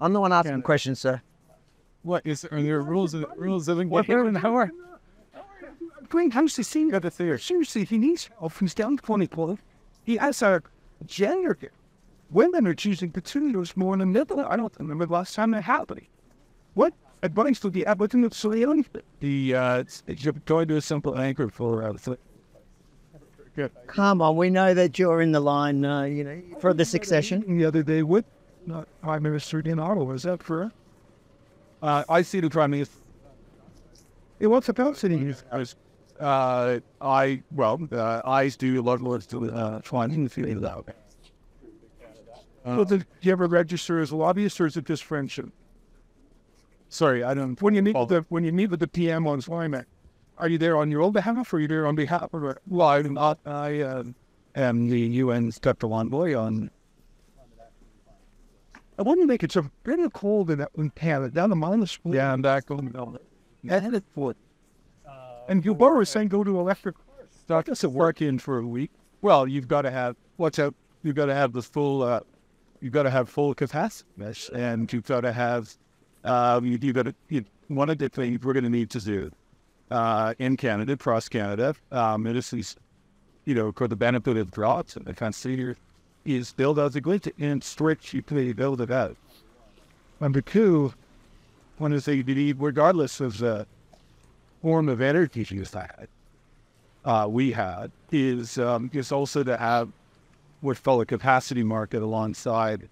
I'm 0.00 0.14
the 0.14 0.20
one 0.20 0.32
asking 0.32 0.62
questions, 0.62 1.00
sir. 1.00 1.20
What 2.06 2.24
is 2.24 2.44
are 2.44 2.62
there 2.62 2.80
rules 2.82 3.14
of 3.14 3.24
rules 3.36 3.66
of 3.66 3.78
What 3.78 4.08
engagement? 4.08 4.38
how 4.38 4.54
are 4.54 4.70
Greenhouse 6.08 6.56
has 6.56 6.68
seen 6.68 6.88
that 6.90 7.02
there. 7.02 7.36
Seriously, 7.36 7.84
he 7.84 7.98
needs 7.98 8.30
help. 8.38 8.52
He's 8.60 8.74
down 8.74 8.96
20 8.96 9.26
club. 9.26 9.58
He 10.04 10.16
has 10.18 10.40
a 10.40 10.62
gender. 11.04 11.58
Women 12.30 12.64
are 12.68 12.74
choosing 12.74 13.10
potatoes 13.10 13.76
more 13.76 13.96
than 13.96 14.12
men. 14.12 14.24
I 14.38 14.56
don't 14.56 14.72
remember 14.78 15.06
the 15.06 15.14
last 15.14 15.34
time 15.34 15.50
that 15.50 15.62
happened. 15.62 16.06
What 16.74 16.94
advice 17.24 17.64
would 17.64 17.72
the 17.72 17.86
Aboriginal 17.86 18.26
of 18.26 18.32
Australia? 18.32 18.84
The 19.18 19.56
uh, 19.56 19.84
you're 20.06 20.34
going 20.44 20.68
to 20.68 20.76
a 20.76 20.80
simple 20.80 21.18
anchor 21.18 21.48
for 21.48 21.82
uh, 21.82 21.94
th- 21.94 22.18
Good. 23.56 23.72
Come 23.88 24.22
on, 24.22 24.36
we 24.36 24.48
know 24.50 24.74
that 24.74 24.96
you're 24.96 25.22
in 25.22 25.32
the 25.32 25.40
line, 25.40 25.84
uh, 25.84 26.02
you 26.02 26.22
know, 26.22 26.40
for 26.60 26.72
the 26.72 26.84
succession. 26.84 27.58
The 27.58 27.64
other 27.64 27.82
day 27.82 28.04
with 28.04 28.26
not 28.64 28.86
Prime 29.02 29.24
Minister 29.24 29.58
in 29.58 29.80
Ottawa. 29.80 30.12
Is 30.12 30.22
that 30.22 30.40
for? 30.40 30.70
Uh, 31.82 32.04
I 32.08 32.22
see 32.22 32.40
the 32.40 32.50
prime 32.50 32.70
minister. 32.70 32.96
It 34.38 34.48
what's 34.48 34.68
about 34.68 34.96
sitting 34.96 35.34
I 35.50 35.58
was, 35.58 35.76
uh, 36.20 36.80
I 37.00 37.42
well, 37.52 37.80
uh, 37.90 38.20
I 38.24 38.48
do 38.48 38.80
a 38.80 38.82
lot 38.82 39.00
of 39.00 39.28
to 39.28 39.50
uh, 39.50 39.80
finding 39.82 40.24
the 40.24 40.30
field 40.30 40.64
out. 40.64 40.88
so 42.64 42.84
did 42.84 43.06
you 43.20 43.32
ever 43.32 43.46
register 43.46 44.00
as 44.00 44.10
a 44.10 44.16
lobbyist 44.16 44.60
or 44.60 44.66
is 44.66 44.76
it 44.76 44.84
just 44.84 45.04
friendship? 45.04 45.48
Sorry, 46.88 47.22
I 47.22 47.34
don't. 47.34 47.60
When 47.62 47.74
you 47.74 47.82
meet 47.82 47.96
with 47.96 48.08
the 48.08 48.24
when 48.28 48.44
you 48.44 48.52
meet 48.52 48.70
with 48.70 48.80
the 48.80 48.88
PM 48.88 49.26
on 49.26 49.40
climate, 49.40 49.86
are 50.38 50.48
you 50.48 50.58
there 50.58 50.76
on 50.76 50.90
your 50.90 51.02
own 51.02 51.12
behalf 51.12 51.52
or 51.52 51.56
are 51.56 51.60
you 51.60 51.68
there 51.68 51.86
on 51.86 51.94
behalf 51.94 52.32
of? 52.32 52.58
Well, 52.66 52.88
I'm 52.88 53.14
not. 53.14 53.38
I 53.44 53.80
uh, 53.80 54.04
am 54.54 54.88
the 54.88 55.20
UN's 55.20 55.56
special 55.56 55.92
envoy 55.92 56.36
on. 56.36 56.70
I 58.98 59.02
want 59.02 59.20
to 59.20 59.26
make 59.26 59.42
it 59.42 59.52
so 59.52 59.70
very 59.84 60.08
cold 60.10 60.50
in 60.50 60.58
that 60.58 60.70
in 60.76 60.90
Canada, 60.90 61.34
down 61.34 61.50
to 61.50 61.56
minus 61.56 61.92
four. 61.92 62.14
Yeah, 62.14 62.32
I'm 62.32 62.42
back 62.42 62.70
on 62.70 62.86
the 62.86 63.20
And 63.68 63.94
it 63.94 64.04
would. 64.14 64.36
And 65.48 65.62
Guilbeault 65.62 65.98
was 65.98 66.08
saying 66.08 66.28
go 66.28 66.42
to 66.42 66.58
electric. 66.58 66.96
That 67.46 67.66
doesn't 67.66 67.92
work 67.92 68.20
in 68.20 68.38
for 68.38 68.58
a 68.58 68.66
week. 68.66 68.90
Well, 69.22 69.46
you've 69.46 69.68
got 69.68 69.82
to 69.82 69.90
have 69.90 70.16
what's 70.36 70.58
out. 70.58 70.74
You've 71.02 71.14
got 71.14 71.26
to 71.26 71.34
have 71.34 71.52
the 71.52 71.62
full. 71.62 72.02
Uh, 72.02 72.20
you've 72.80 72.92
got 72.92 73.04
to 73.04 73.10
have 73.10 73.28
full 73.28 73.54
capacity, 73.54 74.08
and 74.54 74.92
you've 74.92 75.06
got 75.06 75.20
to 75.20 75.32
have. 75.32 75.76
Um, 76.24 76.66
you, 76.66 76.78
you've 76.80 76.94
got 76.94 77.04
to. 77.04 77.14
You, 77.28 77.44
one 77.68 77.90
of 77.90 77.98
the 77.98 78.08
things 78.08 78.42
we're 78.42 78.52
going 78.52 78.64
to 78.64 78.70
need 78.70 78.90
to 78.90 79.00
do 79.00 79.30
uh, 79.90 80.34
in 80.38 80.56
Canada, 80.56 80.94
across 80.94 81.28
Canada. 81.28 81.74
Um, 81.92 82.26
and 82.26 82.36
this 82.36 82.52
is, 82.52 82.76
you 83.44 83.54
know, 83.54 83.72
for 83.72 83.88
the 83.88 83.96
benefit 83.96 84.36
of 84.36 84.50
droughts 84.50 84.96
and 84.96 85.04
the 85.04 85.14
consider 85.14 85.76
is 86.26 86.52
build 86.52 86.78
out 86.78 86.92
the 86.92 87.00
grid 87.00 87.32
and 87.38 87.62
stretch 87.62 88.12
you 88.12 88.20
to 88.22 88.52
build 88.52 88.80
it 88.80 88.90
out. 88.90 89.16
Number 90.20 90.40
two, 90.40 90.92
one 91.78 91.92
is 91.92 92.04
they 92.04 92.22
believe, 92.22 92.60
regardless 92.60 93.20
of 93.20 93.38
the 93.38 93.66
form 94.62 94.88
of 94.88 95.00
energy 95.00 95.46
you 95.50 95.64
had, 95.72 96.08
uh, 97.04 97.26
we 97.28 97.52
had, 97.52 97.92
is 98.10 98.58
um, 98.58 98.90
is 98.92 99.12
also 99.12 99.44
to 99.44 99.56
have 99.56 99.90
what's 100.60 100.80
called 100.80 101.02
a 101.02 101.06
capacity 101.06 101.62
market 101.62 102.02
alongside 102.02 102.88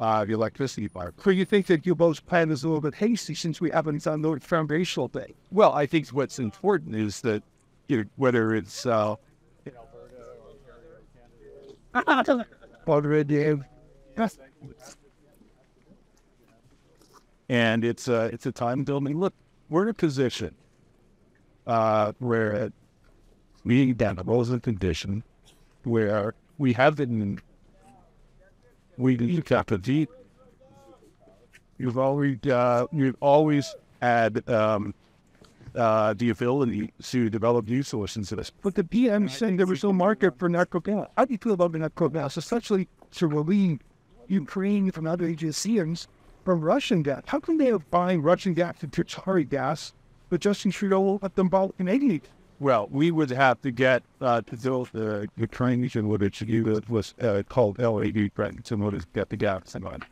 uh, 0.00 0.24
the 0.24 0.32
electricity 0.32 0.90
market. 0.94 1.14
So 1.22 1.30
you 1.30 1.44
think 1.44 1.66
that 1.66 1.86
you 1.86 1.94
both 1.94 2.26
plan 2.26 2.50
is 2.50 2.64
a 2.64 2.68
little 2.68 2.80
bit 2.80 2.94
hasty 2.94 3.34
since 3.34 3.60
we 3.60 3.70
haven't 3.70 4.02
done 4.02 4.20
the 4.20 4.38
foundational 4.40 5.08
thing? 5.08 5.32
Well, 5.50 5.72
I 5.72 5.86
think 5.86 6.08
what's 6.08 6.38
important 6.38 6.96
is 6.96 7.20
that 7.22 7.42
you 7.86 7.98
know, 7.98 8.04
whether 8.16 8.54
it's 8.54 8.84
uh, 8.84 9.14
already 12.88 13.56
and 17.48 17.84
it's 17.84 18.08
a 18.08 18.24
it's 18.26 18.46
a 18.46 18.52
time 18.52 18.84
building. 18.84 19.18
Look, 19.18 19.34
we're 19.68 19.84
in 19.84 19.88
a 19.88 19.94
position 19.94 20.54
uh, 21.66 22.12
where 22.18 22.72
we 23.64 23.92
down 23.92 24.18
a 24.18 24.60
condition 24.60 25.22
where 25.84 26.34
we 26.58 26.72
have 26.74 26.96
been 26.96 27.40
we 28.96 29.16
need 29.16 29.44
capacity. 29.44 30.08
You've 31.78 31.98
always 31.98 32.38
uh, 32.46 32.86
you've 32.92 33.16
always 33.20 33.74
had 34.02 34.48
um, 34.48 34.94
uh, 35.78 36.12
the 36.14 36.30
ability 36.30 36.92
to 37.02 37.30
develop 37.30 37.68
new 37.68 37.82
solutions 37.82 38.28
to 38.28 38.36
this. 38.36 38.50
But 38.50 38.74
the 38.74 38.84
PM 38.84 39.28
said 39.28 39.56
there 39.56 39.66
was 39.66 39.84
no 39.84 39.92
market 39.92 40.38
for 40.38 40.48
natural 40.48 40.80
gas. 40.80 41.06
How 41.16 41.24
do 41.24 41.32
you 41.32 41.38
feel 41.38 41.54
about 41.54 41.72
the 41.72 41.78
natural 41.78 42.08
gas, 42.08 42.36
especially 42.36 42.88
to 43.12 43.28
relieve 43.28 43.78
Ukraine 44.26 44.90
from 44.90 45.06
other 45.06 45.24
agencies 45.24 46.08
from 46.44 46.60
Russian 46.60 47.02
gas? 47.02 47.22
How 47.26 47.38
can 47.38 47.58
they 47.58 47.66
have 47.66 47.88
buy 47.90 48.16
Russian 48.16 48.54
gas 48.54 48.82
and 48.82 48.90
Qatari 48.90 49.48
gas, 49.48 49.94
but 50.28 50.40
Justin 50.40 50.72
Trudeau 50.72 51.00
will 51.00 51.18
let 51.22 51.36
them 51.36 51.48
buy 51.48 51.68
Canadian? 51.76 52.22
Well, 52.60 52.88
we 52.90 53.12
would 53.12 53.30
have 53.30 53.60
to 53.60 53.70
get 53.70 54.02
uh, 54.20 54.40
to 54.42 54.56
build 54.56 54.90
the 54.92 55.28
Ukrainian 55.36 56.08
what 56.08 56.22
it 56.22 56.90
was 56.90 57.14
uh, 57.20 57.44
called 57.48 57.78
LAD 57.78 58.34
grant 58.34 58.64
to 58.64 58.74
order 58.82 58.98
to 58.98 59.06
get 59.14 59.28
the 59.28 59.36
gas 59.36 59.76
on. 59.76 60.02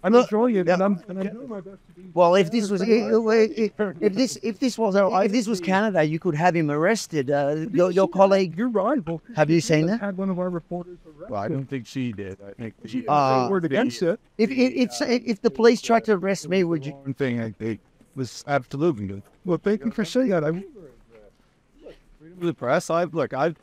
What's 0.00 0.12
not? 0.12 0.18
I'm 0.18 0.22
not 0.22 0.28
showing 0.30 0.54
you, 0.54 0.60
and 0.60 0.82
I'm, 0.82 1.02
and 1.08 1.18
I'm 1.20 1.28
doing 1.28 1.48
my 1.48 1.60
best 1.60 1.78
to 1.86 1.92
be. 2.00 2.10
Well, 2.14 2.34
if 2.34 2.50
this 2.50 2.70
was 2.70 2.80
if, 2.82 3.72
if 4.00 4.14
this 4.14 4.38
if 4.42 4.58
this 4.58 4.78
was 4.78 4.96
if 4.96 5.32
this 5.32 5.46
was 5.46 5.60
Canada, 5.60 6.02
you 6.02 6.18
could 6.18 6.34
have 6.34 6.56
him 6.56 6.70
arrested. 6.70 7.30
Uh, 7.30 7.66
your, 7.72 7.90
your 7.90 8.08
colleague, 8.08 8.56
your 8.56 8.68
rival. 8.68 9.20
Have 9.36 9.50
you 9.50 9.60
seen 9.60 9.86
that? 9.86 10.00
Had 10.00 10.16
one 10.16 10.30
of 10.30 10.38
our 10.38 10.48
reporters 10.48 10.98
arrested. 11.06 11.30
Well, 11.30 11.42
I 11.42 11.48
don't 11.48 11.66
think 11.66 11.86
she 11.86 12.12
did. 12.12 12.38
I 12.46 12.52
think 12.52 12.74
she. 12.86 13.06
Uh, 13.06 13.48
word 13.50 13.64
against 13.66 14.02
it. 14.02 14.18
If 14.38 14.50
if, 14.50 14.90
if 15.02 15.22
if 15.26 15.42
the 15.42 15.50
police 15.50 15.82
tried 15.82 16.04
to 16.06 16.12
arrest 16.12 16.48
me, 16.48 16.64
would 16.64 16.86
you? 16.86 16.92
One 16.92 17.14
thing 17.14 17.40
I 17.40 17.50
think 17.50 17.80
was 18.14 18.42
absolutely 18.46 19.06
good. 19.06 19.22
Well, 19.44 19.60
thank 19.62 19.84
you 19.84 19.90
for 19.90 20.04
saying 20.04 20.30
that. 20.30 20.44
I, 20.44 20.50
freedom 20.50 22.38
of 22.38 22.46
the 22.46 22.54
press. 22.54 22.88
I've 22.90 23.12
look. 23.14 23.34
I've 23.34 23.56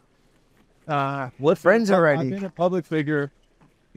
uh, 0.87 1.29
what 1.37 1.57
friends 1.57 1.89
already? 1.91 2.21
I've 2.21 2.29
been 2.29 2.45
a 2.45 2.49
public 2.49 2.85
figure 2.85 3.31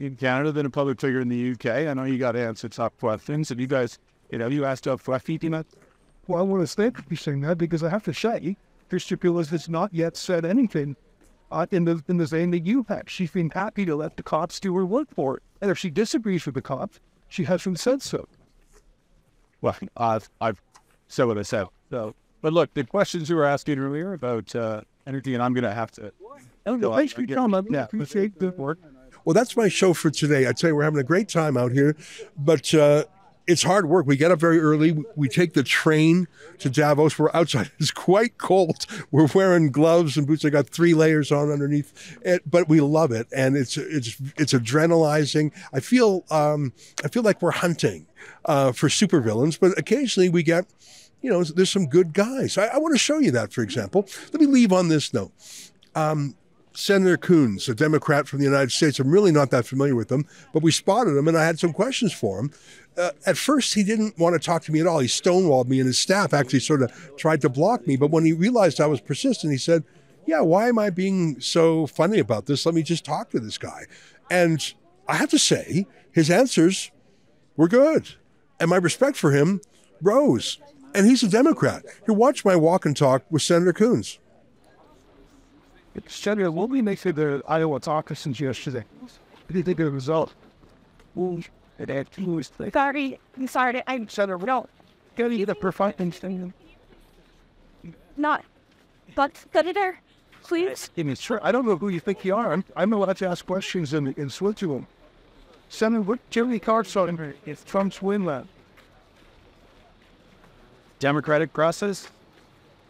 in 0.01 0.15
Canada, 0.15 0.51
than 0.51 0.65
a 0.65 0.69
public 0.69 0.99
figure 0.99 1.19
in 1.19 1.29
the 1.29 1.51
UK. 1.51 1.87
I 1.87 1.93
know 1.93 2.03
you 2.03 2.17
got 2.17 2.33
to 2.33 2.41
answer 2.41 2.67
tough 2.67 2.97
questions. 2.99 3.51
And 3.51 3.59
you 3.59 3.67
guys, 3.67 3.99
you 4.31 4.37
know, 4.37 4.47
you 4.47 4.65
asked 4.65 4.87
up 4.87 5.03
questions. 5.03 5.65
Well, 6.27 6.39
I 6.39 6.41
want 6.41 6.67
to 6.67 6.75
thank 6.75 6.97
you 6.97 7.03
for 7.07 7.15
saying 7.15 7.41
that 7.41 7.57
because 7.57 7.83
I 7.83 7.89
have 7.89 8.03
to 8.03 8.13
say, 8.13 8.57
Christian 8.89 9.17
Pulis 9.17 9.49
has 9.49 9.69
not 9.69 9.93
yet 9.93 10.17
said 10.17 10.43
anything 10.45 10.95
uh, 11.51 11.65
in 11.71 11.85
the 11.85 12.03
in 12.07 12.17
the 12.17 12.25
vein 12.25 12.51
that 12.51 12.65
you 12.65 12.85
have. 12.89 13.03
She's 13.07 13.31
been 13.31 13.49
happy 13.49 13.85
to 13.85 13.95
let 13.95 14.17
the 14.17 14.23
cops 14.23 14.59
do 14.59 14.75
her 14.75 14.85
work 14.85 15.09
for 15.13 15.37
it. 15.37 15.43
And 15.61 15.69
if 15.69 15.77
she 15.77 15.89
disagrees 15.89 16.45
with 16.45 16.55
the 16.55 16.61
cops, 16.61 16.99
she 17.27 17.43
hasn't 17.43 17.79
said 17.79 18.01
so. 18.01 18.27
Well, 19.61 19.75
I've 19.97 20.29
I've 20.39 20.61
said 21.07 21.25
what 21.25 21.37
I 21.37 21.43
said. 21.43 21.67
So, 21.89 22.15
but 22.41 22.53
look, 22.53 22.73
the 22.73 22.83
questions 22.83 23.29
you 23.29 23.35
were 23.35 23.45
asking 23.45 23.79
earlier 23.79 24.13
about 24.13 24.55
uh, 24.55 24.81
energy, 25.05 25.33
and 25.33 25.43
I'm 25.43 25.53
going 25.53 25.63
to 25.63 25.73
have 25.73 25.91
to. 25.91 26.11
Oh, 26.65 26.75
no, 26.75 26.95
thanks 26.95 27.13
for 27.13 27.25
coming. 27.25 27.67
Yeah, 27.71 27.85
appreciate 27.85 28.39
the 28.39 28.51
work. 28.51 28.79
Well, 29.25 29.33
that's 29.33 29.55
my 29.55 29.67
show 29.67 29.93
for 29.93 30.09
today. 30.09 30.47
I 30.47 30.53
tell 30.53 30.69
you, 30.69 30.75
we're 30.75 30.83
having 30.83 30.99
a 30.99 31.03
great 31.03 31.29
time 31.29 31.57
out 31.57 31.71
here, 31.71 31.95
but 32.37 32.73
uh, 32.73 33.05
it's 33.47 33.63
hard 33.63 33.87
work. 33.87 34.05
We 34.05 34.15
get 34.15 34.31
up 34.31 34.39
very 34.39 34.59
early. 34.59 35.03
We 35.15 35.27
take 35.27 35.53
the 35.53 35.63
train 35.63 36.27
to 36.59 36.69
Davos. 36.69 37.17
We're 37.19 37.31
outside. 37.33 37.71
It's 37.79 37.91
quite 37.91 38.37
cold. 38.37 38.85
We're 39.09 39.27
wearing 39.33 39.71
gloves 39.71 40.15
and 40.17 40.27
boots. 40.27 40.45
I 40.45 40.49
got 40.49 40.69
three 40.69 40.93
layers 40.93 41.31
on 41.31 41.51
underneath, 41.51 42.17
it, 42.21 42.49
but 42.49 42.69
we 42.69 42.79
love 42.79 43.11
it, 43.11 43.27
and 43.35 43.57
it's 43.57 43.75
it's 43.75 44.21
it's 44.37 44.53
adrenalizing. 44.53 45.51
I 45.73 45.79
feel 45.79 46.23
um, 46.29 46.73
I 47.03 47.07
feel 47.07 47.23
like 47.23 47.41
we're 47.41 47.51
hunting 47.51 48.05
uh, 48.45 48.71
for 48.71 48.87
supervillains, 48.87 49.59
but 49.59 49.77
occasionally 49.77 50.29
we 50.29 50.43
get. 50.43 50.65
You 51.23 51.29
know, 51.29 51.43
there's 51.43 51.69
some 51.69 51.85
good 51.85 52.13
guys. 52.13 52.57
I, 52.57 52.65
I 52.65 52.77
want 52.79 52.95
to 52.95 52.97
show 52.97 53.19
you 53.19 53.29
that, 53.29 53.53
for 53.53 53.61
example. 53.61 54.07
Let 54.33 54.41
me 54.41 54.47
leave 54.47 54.73
on 54.73 54.87
this 54.87 55.13
note. 55.13 55.31
Um, 55.93 56.35
Senator 56.73 57.17
Coons, 57.17 57.67
a 57.67 57.75
Democrat 57.75 58.27
from 58.27 58.39
the 58.39 58.45
United 58.45 58.71
States. 58.71 58.99
I'm 58.99 59.11
really 59.11 59.31
not 59.31 59.49
that 59.51 59.65
familiar 59.65 59.95
with 59.95 60.11
him, 60.11 60.25
but 60.53 60.63
we 60.63 60.71
spotted 60.71 61.17
him 61.17 61.27
and 61.27 61.37
I 61.37 61.45
had 61.45 61.59
some 61.59 61.73
questions 61.73 62.13
for 62.13 62.39
him. 62.39 62.51
Uh, 62.97 63.11
at 63.25 63.37
first, 63.37 63.73
he 63.73 63.83
didn't 63.83 64.17
want 64.17 64.33
to 64.33 64.39
talk 64.39 64.63
to 64.63 64.71
me 64.71 64.79
at 64.79 64.87
all. 64.87 64.99
He 64.99 65.07
stonewalled 65.07 65.67
me, 65.67 65.79
and 65.79 65.87
his 65.87 65.97
staff 65.97 66.33
actually 66.33 66.59
sort 66.59 66.81
of 66.81 66.91
tried 67.17 67.41
to 67.41 67.49
block 67.49 67.87
me. 67.87 67.95
But 67.95 68.11
when 68.11 68.25
he 68.25 68.33
realized 68.33 68.81
I 68.81 68.87
was 68.87 68.99
persistent, 68.99 69.51
he 69.51 69.57
said, 69.57 69.83
Yeah, 70.25 70.41
why 70.41 70.67
am 70.67 70.77
I 70.77 70.89
being 70.89 71.39
so 71.39 71.87
funny 71.87 72.19
about 72.19 72.47
this? 72.47 72.65
Let 72.65 72.75
me 72.75 72.83
just 72.83 73.05
talk 73.05 73.29
to 73.29 73.39
this 73.39 73.57
guy. 73.57 73.85
And 74.29 74.73
I 75.07 75.15
have 75.15 75.29
to 75.29 75.39
say, 75.39 75.87
his 76.11 76.29
answers 76.29 76.91
were 77.55 77.69
good. 77.69 78.15
And 78.59 78.69
my 78.69 78.77
respect 78.77 79.17
for 79.17 79.31
him 79.31 79.61
rose. 80.01 80.57
And 80.93 81.07
he's 81.07 81.23
a 81.23 81.29
Democrat. 81.29 81.83
Here, 82.05 82.13
watch 82.13 82.43
my 82.43 82.55
walk 82.57 82.85
and 82.85 82.95
talk 82.95 83.23
with 83.29 83.41
Senator 83.41 83.73
Coons. 83.73 84.19
Senator, 86.07 86.51
what 86.51 86.69
we 86.69 86.81
make 86.81 86.99
for 86.99 87.11
the 87.11 87.43
Iowa 87.47 87.79
caucuses 87.79 88.39
yesterday? 88.39 88.85
What 88.99 89.11
do 89.51 89.57
you 89.57 89.63
think 89.63 89.79
of 89.79 89.85
the 89.85 89.91
result? 89.91 90.33
Sorry, 92.71 93.19
I'm 93.37 93.47
sorry. 93.47 93.83
I'm 93.87 94.07
Senator, 94.07 94.37
we 94.37 94.45
don't 94.45 94.69
get 95.15 95.31
either 95.31 95.55
perfecting 95.55 96.11
thing. 96.11 96.53
not. 98.15 98.45
But 99.15 99.43
Senator, 99.51 99.99
please. 100.43 100.89
I 100.97 101.03
mean, 101.03 101.15
sure. 101.15 101.39
I 101.43 101.51
don't 101.51 101.65
know 101.65 101.75
who 101.75 101.89
you 101.89 101.99
think 101.99 102.23
you 102.23 102.35
are. 102.35 102.53
I'm, 102.53 102.63
I'm 102.75 102.93
allowed 102.93 103.17
to 103.17 103.27
ask 103.27 103.45
questions 103.45 103.93
in, 103.93 104.13
in 104.13 104.29
Switzerland. 104.29 104.85
Senator, 105.67 106.01
what 106.01 106.19
Jimmy 106.29 106.59
Carson 106.59 107.33
is 107.45 107.63
Trump's 107.63 108.01
win 108.01 108.25
that? 108.25 108.45
Democratic 110.99 111.51
process. 111.51 112.07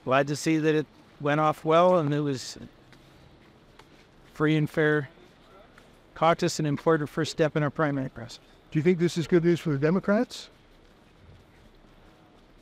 Glad 0.04 0.28
to 0.28 0.36
see 0.36 0.58
that 0.58 0.76
it 0.76 0.86
went 1.20 1.40
off 1.40 1.64
well 1.64 2.00
and 2.00 2.14
it 2.14 2.20
was 2.20 2.58
free 4.34 4.56
and 4.56 4.70
fair 4.70 5.10
caucus, 6.16 6.60
an 6.60 6.66
important 6.66 7.10
first 7.10 7.32
step 7.32 7.56
in 7.56 7.64
our 7.64 7.70
primary 7.70 8.10
process. 8.10 8.40
Do 8.72 8.80
you 8.80 8.84
think 8.84 9.00
this 9.00 9.18
is 9.18 9.28
good 9.28 9.44
news 9.44 9.60
for 9.60 9.72
the 9.72 9.78
Democrats? 9.78 10.50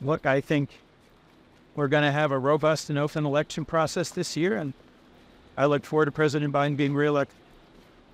Look, 0.02 0.26
I 0.26 0.40
think 0.40 0.70
we're 1.76 1.88
going 1.88 2.04
to 2.04 2.10
have 2.10 2.32
a 2.32 2.38
robust 2.38 2.90
and 2.90 2.98
open 2.98 3.24
election 3.24 3.64
process 3.64 4.10
this 4.10 4.36
year, 4.36 4.56
and 4.56 4.72
I 5.56 5.66
look 5.66 5.84
forward 5.84 6.06
to 6.06 6.12
President 6.12 6.52
Biden 6.52 6.76
being 6.76 6.94
reelected. 6.94 7.36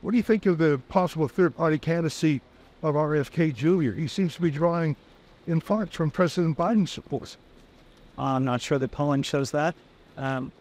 What 0.03 0.11
do 0.11 0.17
you 0.17 0.23
think 0.23 0.47
of 0.47 0.59
the 0.59 0.81
possible 0.89 1.29
third 1.29 1.57
party 1.57 1.79
candidacy 1.79 2.41
of 2.83 2.95
RFK 2.95 3.55
Jr.? 3.55 3.99
He 3.99 4.09
seems 4.09 4.35
to 4.35 4.43
be 4.43 4.51
drawing 4.51 4.97
in 5.47 5.61
part 5.61 5.93
from 5.93 6.11
President 6.11 6.59
Biden's 6.59 6.91
support. 6.91 7.37
I'm 8.19 8.45
not 8.45 8.61
sure 8.61 8.79
the 8.79 8.89
polling 8.89 9.23
shows 9.23 9.53
that. 9.53 9.75
Um, 10.17 10.53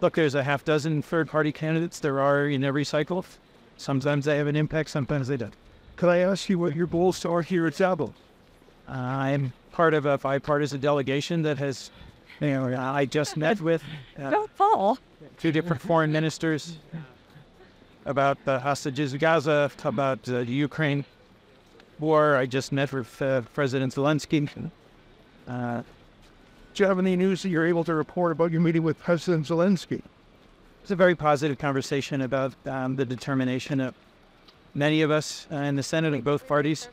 look, 0.00 0.14
there's 0.14 0.34
a 0.34 0.44
half 0.44 0.64
dozen 0.64 1.02
third 1.02 1.28
party 1.28 1.52
candidates 1.52 2.00
there 2.00 2.20
are 2.20 2.46
in 2.46 2.64
every 2.64 2.84
cycle. 2.84 3.24
Sometimes 3.76 4.24
they 4.24 4.36
have 4.38 4.46
an 4.46 4.56
impact, 4.56 4.90
sometimes 4.90 5.28
they 5.28 5.36
don't. 5.36 5.54
Could 5.96 6.08
I 6.08 6.18
ask 6.18 6.48
you 6.48 6.58
what 6.58 6.74
your 6.76 6.86
goals 6.86 7.24
are 7.24 7.42
here 7.42 7.66
at 7.66 7.76
Davos? 7.76 8.10
Uh, 8.88 8.92
I'm 8.92 9.52
part 9.72 9.94
of 9.94 10.06
a 10.06 10.18
bipartisan 10.18 10.80
delegation 10.80 11.42
that 11.42 11.58
has, 11.58 11.90
you 12.40 12.48
know, 12.48 12.76
I 12.76 13.04
just 13.04 13.36
met 13.36 13.60
with 13.70 13.82
uh, 14.18 14.30
Don't 14.30 14.50
fall. 14.50 14.98
two 15.38 15.52
different 15.52 15.82
foreign 15.82 16.10
ministers 16.12 16.78
about 18.06 18.42
the 18.44 18.58
hostages 18.58 19.12
of 19.12 19.20
Gaza, 19.20 19.70
about 19.84 20.28
uh, 20.28 20.38
the 20.44 20.44
Ukraine 20.46 21.04
war. 21.98 22.36
I 22.36 22.46
just 22.46 22.72
met 22.72 22.92
with 22.92 23.20
uh, 23.20 23.42
President 23.52 23.94
Zelensky. 23.94 24.70
Uh, 25.46 25.82
Do 26.78 26.84
you 26.84 26.88
have 26.88 27.00
any 27.00 27.16
news 27.16 27.42
that 27.42 27.48
you're 27.48 27.66
able 27.66 27.82
to 27.82 27.92
report 27.92 28.30
about 28.30 28.52
your 28.52 28.60
meeting 28.60 28.84
with 28.84 29.00
President 29.00 29.46
Zelensky? 29.46 30.00
It's 30.80 30.92
a 30.92 30.94
very 30.94 31.16
positive 31.16 31.58
conversation 31.58 32.20
about 32.20 32.54
um, 32.66 32.94
the 32.94 33.04
determination 33.04 33.80
of 33.80 33.96
many 34.74 35.02
of 35.02 35.10
us 35.10 35.48
uh, 35.50 35.56
in 35.56 35.74
the 35.74 35.82
Senate 35.82 36.14
of 36.14 36.22
both 36.22 36.46
parties 36.46 36.88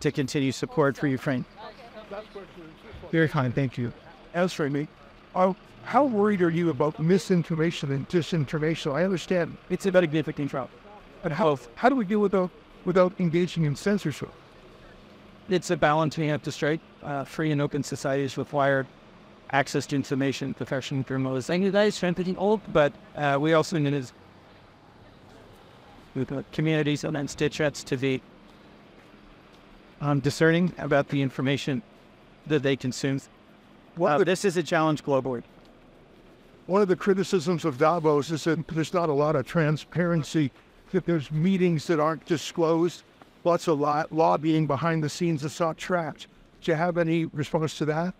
to 0.00 0.12
continue 0.12 0.52
support 0.52 0.98
for 0.98 1.06
Ukraine. 1.06 1.46
Very 3.10 3.26
kind, 3.30 3.54
thank 3.54 3.78
you. 3.78 3.94
answering 4.34 4.74
me. 4.74 4.88
Uh, 5.34 5.54
how 5.84 6.04
worried 6.04 6.42
are 6.42 6.50
you 6.50 6.68
about 6.68 7.00
misinformation 7.00 7.92
and 7.92 8.06
disinformation? 8.10 8.92
I 8.92 9.04
understand 9.04 9.56
it's 9.70 9.86
a 9.86 9.90
very 9.90 10.04
significant 10.04 10.50
problem. 10.50 10.78
But 11.22 11.32
how, 11.32 11.58
how 11.76 11.88
do 11.88 11.96
we 11.96 12.04
deal 12.04 12.20
with 12.20 12.32
that 12.32 12.50
without 12.84 13.14
engaging 13.18 13.64
in 13.64 13.74
censorship? 13.74 14.28
It's 15.48 15.70
a 15.70 15.78
balance 15.78 16.18
we 16.18 16.26
have 16.26 16.42
to 16.42 16.52
strike. 16.52 16.80
Uh, 17.02 17.24
free 17.24 17.52
and 17.52 17.62
open 17.62 17.82
societies 17.82 18.36
require 18.36 18.86
access 19.54 19.86
to 19.86 19.94
information, 19.94 20.52
professional 20.52 21.04
journalism, 21.04 21.42
standardized, 21.42 21.96
strengthening 21.96 22.36
old, 22.36 22.60
but 22.72 22.92
uh, 23.14 23.38
we 23.40 23.52
also 23.52 23.78
need 23.78 24.04
communities 26.52 27.04
and 27.04 27.16
constituents 27.16 27.84
to 27.84 27.96
be 27.96 28.20
um, 30.00 30.18
discerning 30.18 30.72
about 30.78 31.08
the 31.08 31.22
information 31.22 31.82
that 32.48 32.64
they 32.64 32.74
consume. 32.74 33.20
Well, 33.96 34.20
uh, 34.20 34.24
this 34.24 34.44
is 34.44 34.56
a 34.56 34.62
challenge 34.62 35.04
globally. 35.04 35.44
One 36.66 36.82
of 36.82 36.88
the 36.88 36.96
criticisms 36.96 37.64
of 37.64 37.78
Davos 37.78 38.32
is 38.32 38.44
that 38.44 38.66
there's 38.68 38.92
not 38.92 39.08
a 39.08 39.12
lot 39.12 39.36
of 39.36 39.46
transparency, 39.46 40.50
that 40.90 41.06
there's 41.06 41.30
meetings 41.30 41.86
that 41.86 42.00
aren't 42.00 42.26
disclosed, 42.26 43.04
lots 43.44 43.68
of 43.68 43.78
lobbying 44.10 44.66
behind 44.66 45.04
the 45.04 45.08
scenes 45.08 45.42
that's 45.42 45.60
not 45.60 45.76
tracked. 45.76 46.26
Do 46.60 46.72
you 46.72 46.76
have 46.76 46.98
any 46.98 47.26
response 47.26 47.78
to 47.78 47.84
that? 47.84 48.14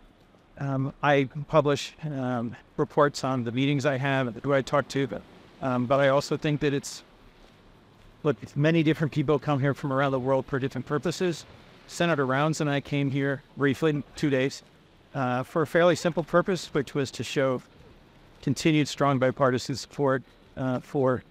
Um, 0.59 0.93
I 1.03 1.29
publish 1.49 1.95
um, 2.05 2.57
reports 2.77 3.25
on 3.25 3.45
the 3.45 3.53
meetings 3.53 3.85
I 3.85 3.97
have 3.97 4.29
and 4.29 4.37
who 4.37 4.53
I 4.53 4.63
talk 4.63 4.87
to, 4.89 5.07
but, 5.07 5.23
um, 5.61 5.87
but 5.87 5.99
I 6.01 6.09
also 6.09 6.37
think 6.37 6.61
that 6.61 6.73
it's 6.73 7.03
look, 8.23 8.37
many 8.57 8.83
different 8.83 9.13
people 9.13 9.39
come 9.39 9.61
here 9.61 9.75
from 9.75 9.93
around 9.93 10.13
the 10.13 10.21
world 10.21 10.47
for 10.47 10.59
different 10.59 10.87
purposes. 10.87 11.45
Senator 11.87 12.25
Rounds 12.25 12.61
and 12.61 12.71
I 12.71 12.81
came 12.81 13.11
here 13.11 13.43
briefly, 13.57 14.03
two 14.17 14.31
days, 14.31 14.63
uh, 15.15 15.43
for 15.43 15.63
a 15.63 15.67
fairly 15.67 15.97
simple 15.97 16.23
purpose, 16.25 16.73
which 16.73 16.95
was 16.95 17.11
to 17.13 17.25
show 17.25 17.63
continued 18.43 18.89
strong 18.89 19.19
bipartisan 19.19 19.77
support 19.77 20.23
uh, 20.57 20.81
for 20.81 21.23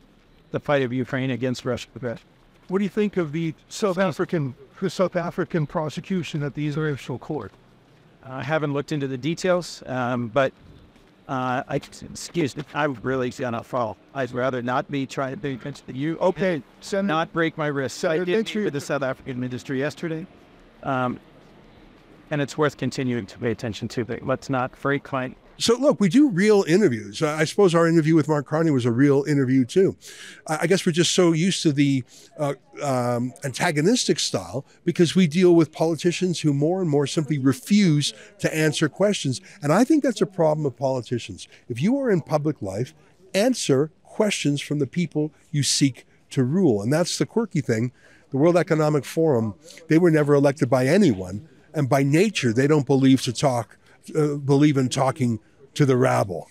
the 0.51 0.59
fight 0.59 0.83
of 0.83 0.93
Ukraine 0.93 1.31
against 1.31 1.65
Russia. 1.65 1.87
What 2.67 2.77
do 2.77 2.83
you 2.83 2.89
think 2.89 3.17
of 3.17 3.31
the 3.31 3.53
South 3.69 3.97
African 3.97 4.55
the 4.81 4.89
South 4.89 5.15
African 5.15 5.65
prosecution 5.65 6.43
at 6.43 6.55
the 6.55 6.67
international 6.67 7.17
court? 7.17 7.51
I 8.25 8.43
haven't 8.43 8.73
looked 8.73 8.91
into 8.91 9.07
the 9.07 9.17
details, 9.17 9.83
um, 9.85 10.27
but 10.27 10.53
uh, 11.27 11.63
I, 11.67 11.75
excuse 11.75 12.55
me, 12.55 12.63
I 12.73 12.85
really 12.85 13.29
gonna 13.31 13.63
fall. 13.63 13.97
I'd 14.13 14.31
rather 14.31 14.61
not 14.61 14.89
be 14.89 15.05
trying 15.05 15.35
to 15.35 15.39
pay 15.39 15.53
attention 15.53 15.85
to 15.87 15.93
you. 15.93 16.17
Okay, 16.19 16.61
send 16.81 17.07
not 17.07 17.31
break 17.33 17.57
my 17.57 17.67
wrist. 17.67 18.03
I 18.03 18.23
did 18.23 18.53
with 18.55 18.73
the 18.73 18.81
South 18.81 19.03
African 19.03 19.39
ministry 19.39 19.79
yesterday, 19.79 20.25
um, 20.83 21.19
and 22.29 22.41
it's 22.41 22.57
worth 22.57 22.77
continuing 22.77 23.25
to 23.25 23.37
pay 23.39 23.51
attention 23.51 23.87
to. 23.89 24.05
But 24.05 24.25
let's 24.25 24.49
not 24.49 24.79
break 24.81 25.11
my 25.11 25.33
so, 25.57 25.77
look, 25.77 25.99
we 25.99 26.09
do 26.09 26.29
real 26.29 26.63
interviews. 26.67 27.21
I 27.21 27.43
suppose 27.45 27.75
our 27.75 27.87
interview 27.87 28.15
with 28.15 28.27
Mark 28.27 28.47
Carney 28.47 28.71
was 28.71 28.85
a 28.85 28.91
real 28.91 29.23
interview, 29.23 29.65
too. 29.65 29.95
I 30.47 30.65
guess 30.65 30.85
we're 30.85 30.93
just 30.93 31.13
so 31.13 31.31
used 31.31 31.61
to 31.63 31.71
the 31.71 32.03
uh, 32.39 32.55
um, 32.81 33.33
antagonistic 33.43 34.19
style 34.19 34.65
because 34.83 35.15
we 35.15 35.27
deal 35.27 35.55
with 35.55 35.71
politicians 35.71 36.39
who 36.41 36.53
more 36.53 36.81
and 36.81 36.89
more 36.89 37.05
simply 37.05 37.37
refuse 37.37 38.13
to 38.39 38.53
answer 38.53 38.89
questions. 38.89 39.41
And 39.61 39.71
I 39.71 39.83
think 39.83 40.03
that's 40.03 40.21
a 40.21 40.25
problem 40.25 40.65
of 40.65 40.75
politicians. 40.75 41.47
If 41.69 41.81
you 41.81 41.97
are 41.99 42.09
in 42.09 42.21
public 42.21 42.61
life, 42.61 42.93
answer 43.35 43.91
questions 44.03 44.59
from 44.59 44.79
the 44.79 44.87
people 44.87 45.31
you 45.51 45.61
seek 45.61 46.05
to 46.31 46.43
rule. 46.43 46.81
And 46.81 46.91
that's 46.91 47.17
the 47.17 47.25
quirky 47.25 47.61
thing. 47.61 47.91
The 48.31 48.37
World 48.37 48.57
Economic 48.57 49.05
Forum, 49.05 49.53
they 49.87 49.99
were 49.99 50.09
never 50.09 50.33
elected 50.33 50.69
by 50.69 50.87
anyone. 50.87 51.47
And 51.75 51.87
by 51.87 52.01
nature, 52.01 52.53
they 52.53 52.67
don't 52.67 52.87
believe 52.87 53.21
to 53.23 53.33
talk 53.33 53.77
uh, 54.15 54.35
believe 54.35 54.77
in 54.77 54.89
talking 54.89 55.39
to 55.73 55.85
the 55.85 55.97
rabble. 55.97 56.49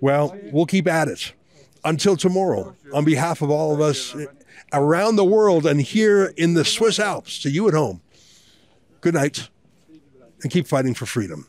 Well, 0.00 0.36
we'll 0.52 0.66
keep 0.66 0.86
at 0.86 1.08
it 1.08 1.32
until 1.84 2.16
tomorrow. 2.16 2.76
On 2.92 3.04
behalf 3.04 3.42
of 3.42 3.50
all 3.50 3.72
of 3.72 3.80
us 3.80 4.14
around 4.72 5.16
the 5.16 5.24
world 5.24 5.66
and 5.66 5.80
here 5.80 6.32
in 6.36 6.54
the 6.54 6.64
Swiss 6.64 6.98
Alps, 6.98 7.40
to 7.42 7.50
you 7.50 7.68
at 7.68 7.74
home, 7.74 8.00
good 9.00 9.14
night 9.14 9.48
and 10.42 10.50
keep 10.50 10.66
fighting 10.66 10.94
for 10.94 11.06
freedom. 11.06 11.48